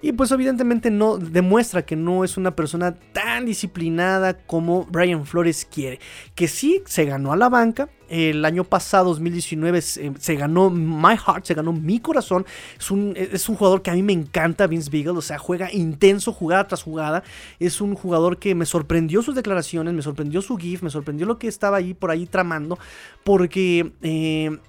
[0.03, 5.65] Y pues evidentemente no demuestra que no es una persona tan disciplinada como Brian Flores
[5.65, 6.01] quiere.
[6.35, 7.87] Que sí se ganó a la banca.
[8.09, 12.45] El año pasado, 2019, se, ganó My Heart, se ganó mi corazón.
[12.77, 15.17] Es un, es un jugador que a mí me encanta, Vince Beagle.
[15.17, 17.23] O sea, juega intenso jugada tras jugada.
[17.61, 21.39] Es un jugador que me sorprendió sus declaraciones, me sorprendió su GIF, me sorprendió lo
[21.39, 22.77] que estaba ahí por ahí tramando.
[23.23, 23.93] Porque...
[24.01, 24.59] eh,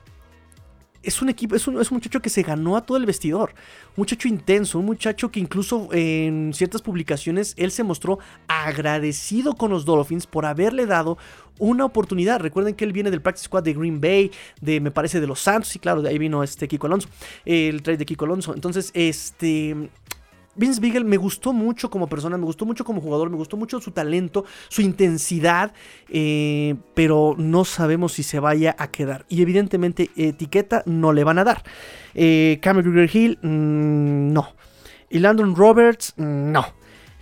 [1.04, 3.54] es un equipo, es un, es un muchacho que se ganó a todo el vestidor.
[3.96, 9.70] Un muchacho intenso, un muchacho que incluso en ciertas publicaciones él se mostró agradecido con
[9.70, 11.18] los Dolphins por haberle dado
[11.58, 12.40] una oportunidad.
[12.40, 14.30] Recuerden que él viene del practice squad de Green Bay,
[14.60, 17.08] de me parece de los Santos, y claro, de ahí vino este Kiko Alonso,
[17.44, 18.54] el trade de Kiko Alonso.
[18.54, 19.90] Entonces, este.
[20.56, 23.80] Vince Beagle me gustó mucho como persona, me gustó mucho como jugador, me gustó mucho
[23.80, 25.72] su talento, su intensidad,
[26.08, 29.26] eh, pero no sabemos si se vaya a quedar.
[29.28, 31.64] Y evidentemente etiqueta no le van a dar.
[32.14, 34.48] Eh, Cameron Hill, mm, no.
[35.10, 36.66] Y Landon Roberts, mm, no.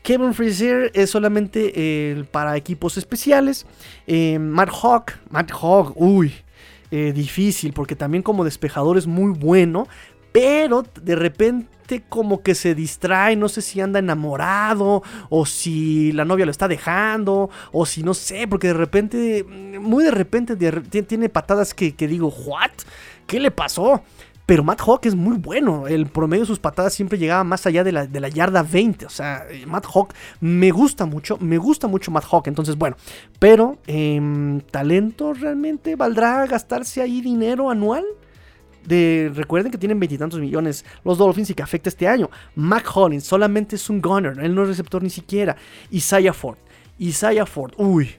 [0.03, 3.67] Kevin Frazier es solamente eh, para equipos especiales.
[4.07, 6.33] Eh, Matt Hawk, Matt Hawk, uy,
[6.91, 9.89] difícil porque también como despejador es muy bueno,
[10.31, 16.25] pero de repente como que se distrae, no sé si anda enamorado o si la
[16.25, 21.29] novia lo está dejando o si no sé, porque de repente, muy de repente tiene-
[21.29, 22.71] patadas que, que digo, ¿what?
[23.27, 24.03] ¿Qué le pasó?
[24.45, 25.87] Pero Matt Hawk es muy bueno.
[25.87, 29.07] El promedio de sus patadas siempre llegaba más allá de la, de la yarda 20.
[29.07, 31.39] O sea, Matt Hawk me gusta mucho.
[31.39, 32.49] Me gusta mucho Matt Hawk.
[32.49, 32.97] Entonces, bueno.
[33.39, 38.05] Pero, em, ¿talento realmente valdrá gastarse ahí dinero anual?
[38.87, 42.31] De, recuerden que tienen veintitantos millones los Dolphins y que afecta este año.
[42.55, 45.57] Mac Hollins solamente es un gunner, él no es receptor ni siquiera.
[45.91, 46.59] Isaiah Ford,
[46.99, 48.11] Isaiah Ford, uy,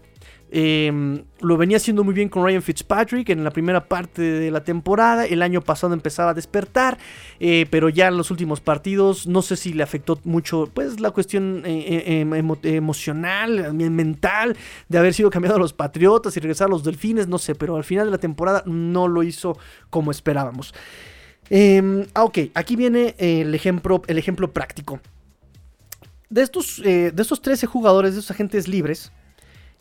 [0.55, 4.63] Eh, lo venía haciendo muy bien con Ryan Fitzpatrick en la primera parte de la
[4.63, 5.25] temporada.
[5.25, 6.99] El año pasado empezaba a despertar,
[7.39, 11.09] eh, pero ya en los últimos partidos no sé si le afectó mucho pues la
[11.09, 14.55] cuestión eh, eh, emo- emocional, mental
[14.89, 17.75] de haber sido cambiado a los Patriotas y regresar a los Delfines, no sé, pero
[17.75, 19.57] al final de la temporada no lo hizo
[19.89, 20.75] como esperábamos.
[21.49, 24.99] Eh, ah, ok, aquí viene el ejemplo, el ejemplo práctico.
[26.29, 29.11] De estos, eh, de estos 13 jugadores, de estos agentes libres,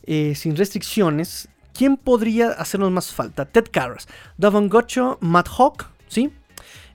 [0.05, 3.45] eh, sin restricciones, ¿quién podría hacernos más falta?
[3.45, 6.31] Ted Karras, Davon Gocho, Matt Hawk, ¿sí?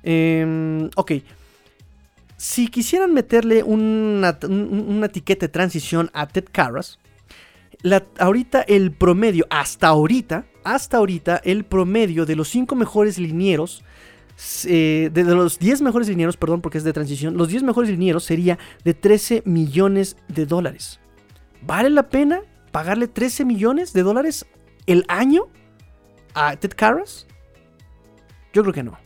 [0.02, 1.12] Eh, ok.
[2.36, 6.98] Si quisieran meterle una, un- una etiqueta de transición a Ted Karras,
[7.82, 13.82] la- ahorita el promedio, hasta ahorita, hasta ahorita, el promedio de los 5 mejores linieros,
[14.66, 17.90] eh, de, de los 10 mejores linieros, perdón, porque es de transición, los 10 mejores
[17.90, 21.00] linieros sería de 13 millones de dólares.
[21.62, 24.46] ¿Vale la pena pagarle 13 millones de dólares
[24.86, 25.48] el año
[26.34, 27.26] a Ted Karras?
[28.52, 28.98] Yo creo que no.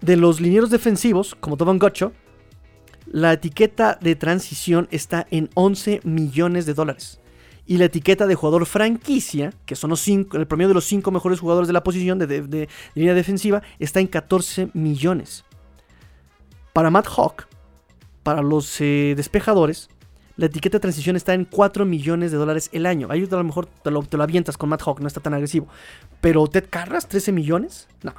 [0.00, 2.12] De los linieros defensivos, como Toban Gocho,
[3.06, 7.20] la etiqueta de transición está en 11 millones de dólares.
[7.66, 11.10] Y la etiqueta de jugador franquicia, que son los cinco, el promedio de los 5
[11.10, 15.44] mejores jugadores de la posición de línea defensiva, está en 14 millones.
[16.72, 17.46] Para Matt Hawk,
[18.22, 19.88] para los eh, despejadores,
[20.40, 23.08] la etiqueta de transición está en 4 millones de dólares el año.
[23.10, 25.68] Ahí a lo mejor te lo, te avientas con Matt Hawk, no está tan agresivo.
[26.22, 27.88] Pero Ted Carras, 13 millones?
[28.02, 28.14] No.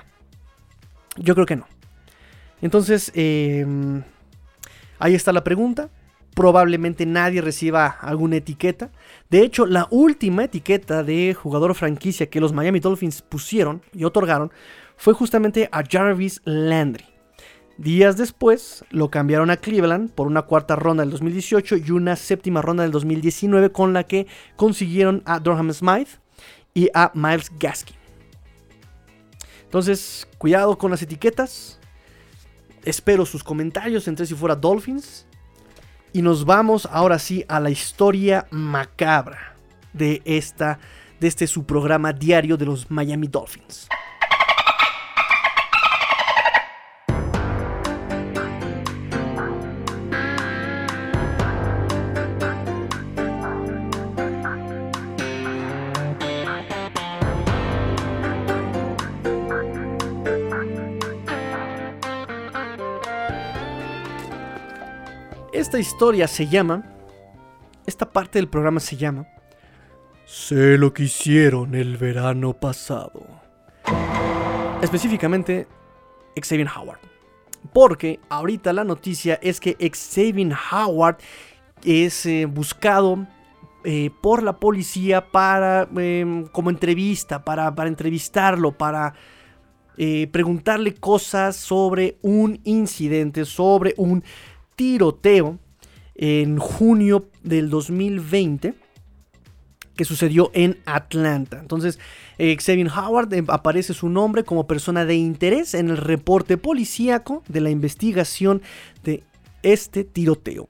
[1.17, 1.65] Yo creo que no.
[2.61, 3.65] Entonces, eh,
[4.99, 5.89] ahí está la pregunta.
[6.35, 8.91] Probablemente nadie reciba alguna etiqueta.
[9.31, 14.51] De hecho, la última etiqueta de jugador franquicia que los Miami Dolphins pusieron y otorgaron
[14.95, 17.10] fue justamente a Jarvis Landry.
[17.81, 22.61] Días después lo cambiaron a Cleveland por una cuarta ronda del 2018 y una séptima
[22.61, 26.11] ronda del 2019 con la que consiguieron a Durham Smythe
[26.75, 27.95] y a Miles Gaskin.
[29.63, 31.79] Entonces, cuidado con las etiquetas.
[32.85, 35.25] Espero sus comentarios entre si fuera Dolphins.
[36.13, 39.55] Y nos vamos ahora sí a la historia macabra
[39.91, 40.77] de esta
[41.19, 43.87] de este su programa diario de los Miami Dolphins.
[65.81, 66.83] Historia se llama.
[67.85, 69.27] Esta parte del programa se llama.
[70.25, 73.25] Sé lo que hicieron el verano pasado.
[74.81, 75.67] Específicamente,
[76.41, 76.99] Xavier Howard.
[77.73, 81.17] Porque ahorita la noticia es que Xavier Howard
[81.83, 83.27] es eh, buscado
[83.83, 89.15] eh, por la policía para eh, como entrevista, para, para entrevistarlo, para
[89.97, 94.23] eh, preguntarle cosas sobre un incidente, sobre un
[94.75, 95.57] tiroteo
[96.21, 98.75] en junio del 2020
[99.95, 101.59] que sucedió en Atlanta.
[101.59, 101.99] Entonces,
[102.37, 107.43] eh, Xavier Howard eh, aparece su nombre como persona de interés en el reporte policíaco
[107.47, 108.61] de la investigación
[109.03, 109.23] de
[109.63, 110.69] este tiroteo.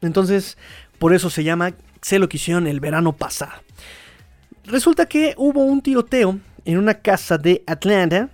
[0.00, 0.56] Entonces,
[0.98, 3.62] por eso se llama Sé lo que hicieron el verano pasado.
[4.64, 8.28] Resulta que hubo un tiroteo en una casa de Atlanta.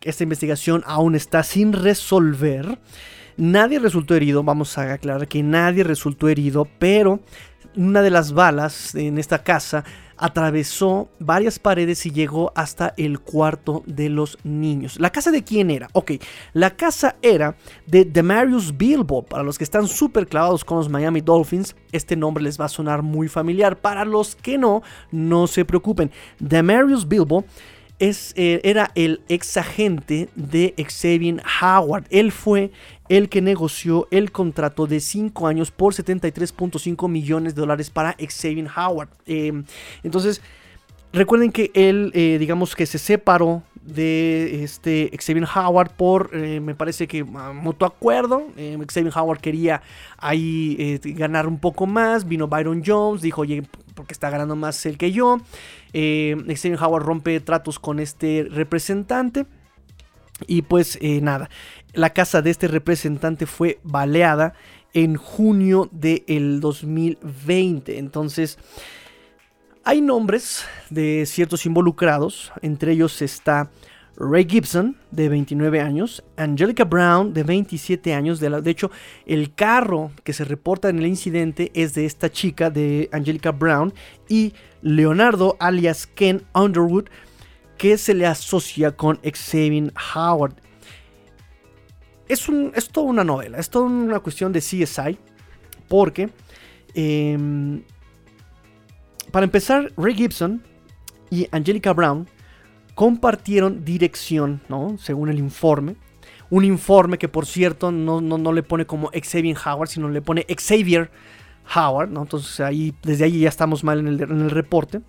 [0.00, 2.78] Esta investigación aún está sin resolver.
[3.36, 7.20] Nadie resultó herido, vamos a aclarar que nadie resultó herido, pero
[7.76, 9.84] una de las balas en esta casa
[10.16, 14.98] atravesó varias paredes y llegó hasta el cuarto de los niños.
[15.00, 15.88] ¿La casa de quién era?
[15.92, 16.12] Ok,
[16.52, 17.56] la casa era
[17.86, 19.22] de Demarius Bilbo.
[19.22, 22.68] Para los que están súper clavados con los Miami Dolphins, este nombre les va a
[22.68, 23.80] sonar muy familiar.
[23.80, 26.10] Para los que no, no se preocupen.
[26.38, 27.44] Demarius Bilbo
[27.98, 32.04] es, eh, era el ex agente de Xavier Howard.
[32.10, 32.72] Él fue
[33.08, 38.68] el que negoció el contrato de 5 años por 73.5 millones de dólares para Xavier
[38.76, 39.08] Howard.
[39.26, 39.62] Eh,
[40.02, 40.40] entonces,
[41.12, 46.74] recuerden que él, eh, digamos que se separó de este Xavier Howard por, eh, me
[46.74, 48.48] parece que ah, mutuo acuerdo.
[48.56, 49.82] Eh, Xavier Howard quería
[50.18, 52.26] ahí ganar un poco más.
[52.26, 53.62] Vino Byron Jones, dijo, oye,
[53.94, 55.38] porque está ganando más él que yo.
[55.92, 56.36] Eh,
[56.80, 59.46] Howard rompe tratos con este representante.
[60.46, 61.48] Y pues eh, nada,
[61.92, 64.54] la casa de este representante fue baleada
[64.92, 67.98] en junio del 2020.
[67.98, 68.58] Entonces,
[69.84, 72.52] hay nombres de ciertos involucrados.
[72.62, 73.70] Entre ellos está
[74.16, 78.38] Ray Gibson, de 29 años, Angelica Brown, de 27 años.
[78.38, 78.90] De, hecho,
[79.26, 83.92] el carro que se reporta en el incidente es de esta chica, de Angelica Brown,
[84.28, 87.06] y Leonardo, alias Ken Underwood,
[87.76, 90.54] que se le asocia con Xavier Howard.
[92.28, 95.18] Es, un, es toda una novela, es toda una cuestión de CSI,
[95.88, 96.30] porque,
[96.94, 97.82] em,
[99.32, 100.62] para empezar, Ray Gibson
[101.30, 102.28] y Angelica Brown
[102.94, 104.96] compartieron dirección, ¿no?
[104.98, 105.96] Según el informe.
[106.50, 110.22] Un informe que, por cierto, no, no, no le pone como Xavier Howard, sino le
[110.22, 111.10] pone Xavier
[111.74, 112.22] Howard, ¿no?
[112.22, 115.00] Entonces ahí, desde ahí ya estamos mal en el, en el reporte.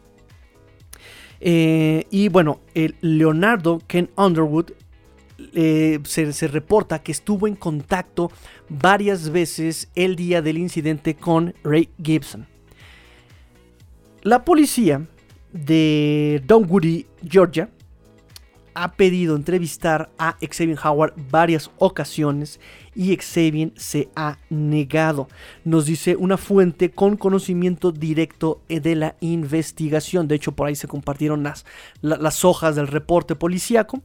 [1.42, 4.72] Eh, y bueno, el Leonardo Ken Underwood
[5.54, 8.32] eh, se, se reporta que estuvo en contacto
[8.70, 12.48] varias veces el día del incidente con Ray Gibson.
[14.24, 15.06] La policía
[15.52, 17.70] de Dunwoody, Georgia,
[18.76, 22.60] ha pedido entrevistar a Xavier Howard varias ocasiones
[22.94, 25.28] y Xavier se ha negado.
[25.64, 30.28] Nos dice una fuente con conocimiento directo de la investigación.
[30.28, 31.66] De hecho, por ahí se compartieron las,
[32.02, 34.02] la- las hojas del reporte policíaco.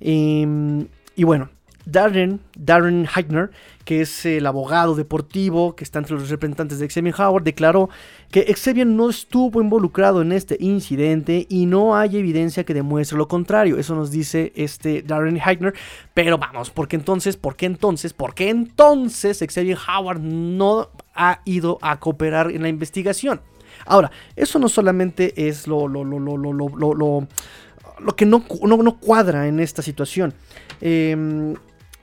[0.00, 1.50] Em, y bueno,
[1.90, 3.50] Darren, Darren Heitner,
[3.84, 7.90] que es el abogado deportivo que está entre los representantes de Xavier Howard, declaró
[8.30, 13.26] que Xavier no estuvo involucrado en este incidente y no hay evidencia que demuestre lo
[13.26, 13.78] contrario.
[13.78, 15.74] Eso nos dice este Darren Heitner.
[16.14, 17.36] Pero vamos, ¿por qué entonces?
[17.36, 18.12] ¿Por qué entonces?
[18.12, 23.40] ¿Por qué entonces Xavier Howard no ha ido a cooperar en la investigación?
[23.86, 29.48] Ahora, eso no solamente es lo, lo, lo, lo, lo, que no, no, no cuadra
[29.48, 30.34] en esta situación.
[30.80, 31.54] Eh,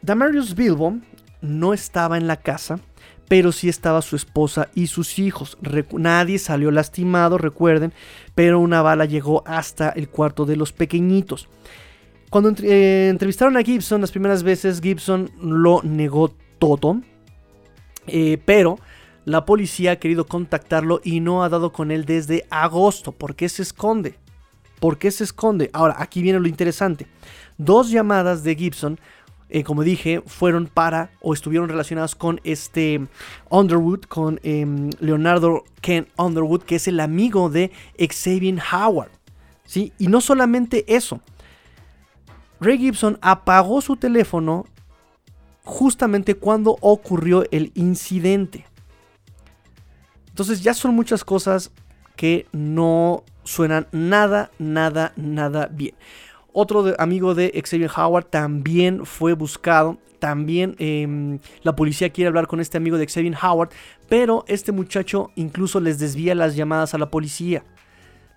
[0.01, 0.97] Damarius Bilbo
[1.41, 2.79] no estaba en la casa,
[3.27, 5.57] pero sí estaba su esposa y sus hijos.
[5.93, 7.93] Nadie salió lastimado, recuerden,
[8.35, 11.49] pero una bala llegó hasta el cuarto de los pequeñitos.
[12.29, 17.01] Cuando eh, entrevistaron a Gibson las primeras veces, Gibson lo negó todo,
[18.07, 18.79] eh, pero
[19.25, 23.11] la policía ha querido contactarlo y no ha dado con él desde agosto.
[23.11, 24.15] ¿Por qué se esconde?
[24.79, 25.69] ¿Por qué se esconde?
[25.73, 27.07] Ahora, aquí viene lo interesante.
[27.57, 28.99] Dos llamadas de Gibson,
[29.49, 33.07] eh, como dije, fueron para o estuvieron relacionadas con este
[33.49, 39.11] Underwood, con em, Leonardo Ken Underwood, que es el amigo de Xavier Howard.
[39.65, 39.93] ¿sí?
[39.97, 41.21] Y no solamente eso.
[42.59, 44.65] Ray Gibson apagó su teléfono
[45.63, 48.65] justamente cuando ocurrió el incidente.
[50.29, 51.71] Entonces ya son muchas cosas
[52.15, 55.95] que no suenan nada, nada, nada bien.
[56.59, 59.99] Otro amigo de Xavier Howard también fue buscado.
[60.17, 63.69] También em, la policía quiere hablar con este amigo de Xavier Howard,
[64.09, 67.63] pero este muchacho incluso les desvía las llamadas a la policía.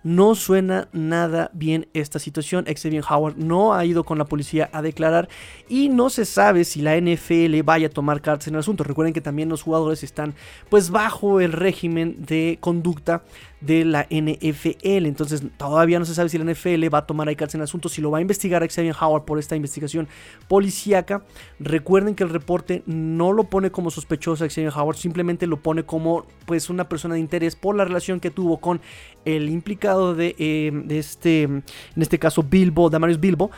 [0.03, 2.65] No suena nada bien esta situación.
[2.65, 5.27] Xavier Howard no ha ido con la policía a declarar
[5.67, 8.83] y no se sabe si la NFL vaya a tomar cartas en el asunto.
[8.83, 10.35] Recuerden que también los jugadores están
[10.69, 13.23] pues bajo el régimen de conducta
[13.61, 15.05] de la NFL.
[15.05, 17.65] Entonces todavía no se sabe si la NFL va a tomar ahí cartas en el
[17.65, 20.07] asunto, si lo va a investigar Xavier Howard por esta investigación
[20.47, 21.23] policíaca.
[21.59, 25.83] Recuerden que el reporte no lo pone como sospechoso a Xavier Howard, simplemente lo pone
[25.83, 28.81] como pues una persona de interés por la relación que tuvo con
[29.25, 31.63] el implicado de, eh, de este, en
[31.95, 33.51] este caso Bilbo, Damarius Bilbo,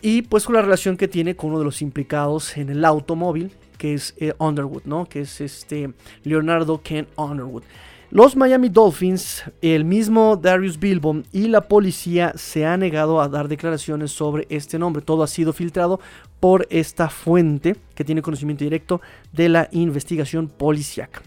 [0.00, 3.52] y pues con la relación que tiene con uno de los implicados en el automóvil,
[3.78, 5.06] que es eh, Underwood, ¿no?
[5.06, 7.62] Que es este Leonardo Ken Underwood.
[8.14, 13.48] Los Miami Dolphins, el mismo Darius Bilbo y la policía se han negado a dar
[13.48, 15.02] declaraciones sobre este nombre.
[15.02, 15.98] Todo ha sido filtrado
[16.38, 19.00] por esta fuente que tiene conocimiento directo
[19.32, 21.22] de la investigación policíaca.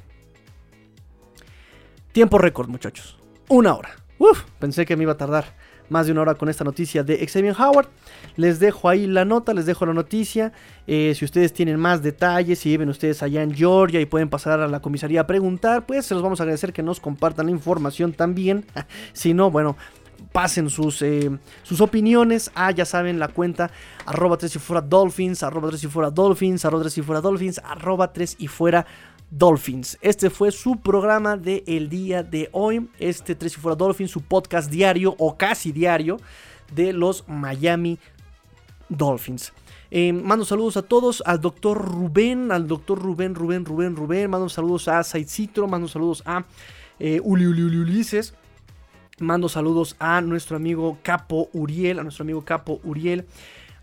[2.13, 3.19] Tiempo récord, muchachos.
[3.49, 3.89] Una hora.
[4.17, 5.56] Uf, pensé que me iba a tardar
[5.89, 7.87] más de una hora con esta noticia de Xavier Howard.
[8.35, 10.51] Les dejo ahí la nota, les dejo la noticia.
[10.85, 14.59] Eh, si ustedes tienen más detalles, si viven ustedes allá en Georgia y pueden pasar
[14.59, 17.51] a la comisaría a preguntar, pues se los vamos a agradecer que nos compartan la
[17.51, 18.65] información también.
[19.13, 19.75] si no, bueno,
[20.31, 21.31] pasen sus, eh,
[21.63, 23.71] sus opiniones a, ya saben, la cuenta
[24.05, 27.61] arroba 3 y fuera Dolphins, arroba 3 y fuera Dolphins, arroba 3 y fuera Dolphins,
[27.63, 29.07] arroba 3 y fuera Dolphins.
[30.01, 32.89] Este fue su programa del el día de hoy.
[32.97, 36.17] Este 3 y fuera Dolphins, su podcast diario o casi diario
[36.73, 37.99] de los Miami
[38.87, 39.51] Dolphins.
[39.91, 44.29] Eh, mando saludos a todos, al doctor Rubén, al doctor Rubén, Rubén, Rubén, Rubén.
[44.29, 46.45] Mando saludos a Said Citro, mando saludos a
[46.97, 48.33] eh, Uli, Uli, Uli, Ulises.
[49.19, 53.25] Mando saludos a nuestro amigo Capo Uriel, a nuestro amigo Capo Uriel,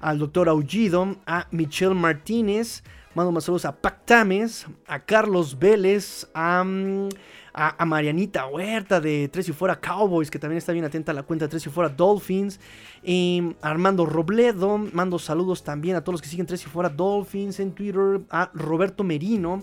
[0.01, 2.82] al doctor Aullido, a Michelle Martínez.
[3.15, 7.09] Mando más saludos a Pac Tames, a Carlos Vélez, a, mm,
[7.53, 11.23] a, Marianita Huerta de Tres y Fuera Cowboys, que también está bien atenta a la
[11.23, 12.59] cuenta de Tres y Fuera Dolphins.
[13.05, 17.61] Y Armando Robledo, mando saludos también a todos los que siguen Tres y Fuera Dolphins
[17.61, 19.62] en Twitter, a Roberto Merino,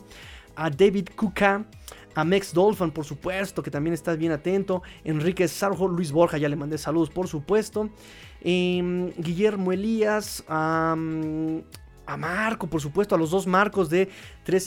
[0.55, 1.65] a David Kuka.
[2.13, 4.83] A Mex Dolphin, por supuesto, que también estás bien atento.
[5.05, 7.89] Enrique Sarjo, Luis Borja, ya le mandé saludos, por supuesto.
[8.41, 11.63] Em, Guillermo Elías, am,
[12.11, 14.09] a Marco, por supuesto, a los dos Marcos de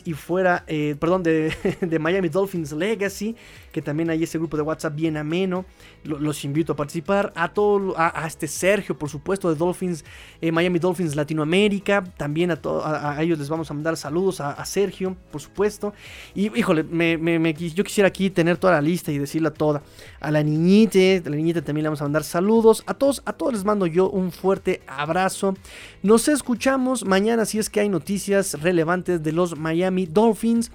[0.05, 3.37] Y Fuera, eh, perdón, de, de Miami Dolphins Legacy,
[3.73, 5.65] que también hay ese grupo de WhatsApp bien ameno.
[6.05, 7.33] Lo- los invito a participar.
[7.37, 10.05] A todo, a, a este Sergio, por supuesto, de Dolphins,
[10.41, 12.05] eh, Miami Dolphins Latinoamérica.
[12.17, 15.93] También a, to- a, ellos les vamos a mandar saludos, a, Sergio, por supuesto.
[16.35, 19.83] Y híjole, me, me- yo quisiera aquí tener toda la lista y decirla toda.
[20.21, 22.83] A la niñita, a la niñita también le vamos a mandar saludos.
[22.87, 25.55] A todos, a todos les mando yo un fuerte abrazo.
[26.03, 30.71] Nos escuchamos mañana si es que hay noticias relevantes de los Miami Dolphins.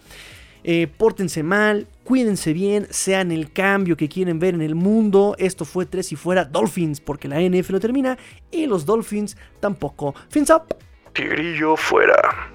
[0.63, 5.35] Eh, pórtense mal, cuídense bien, sean el cambio que quieren ver en el mundo.
[5.37, 8.17] Esto fue Tres y Fuera Dolphins, porque la NF no termina
[8.51, 10.13] y los Dolphins tampoco.
[10.29, 10.75] Fins up.
[11.13, 12.51] Tigrillo fuera.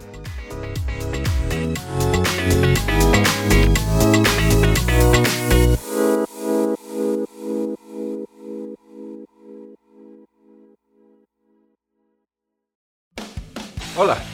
[13.97, 14.19] Hola,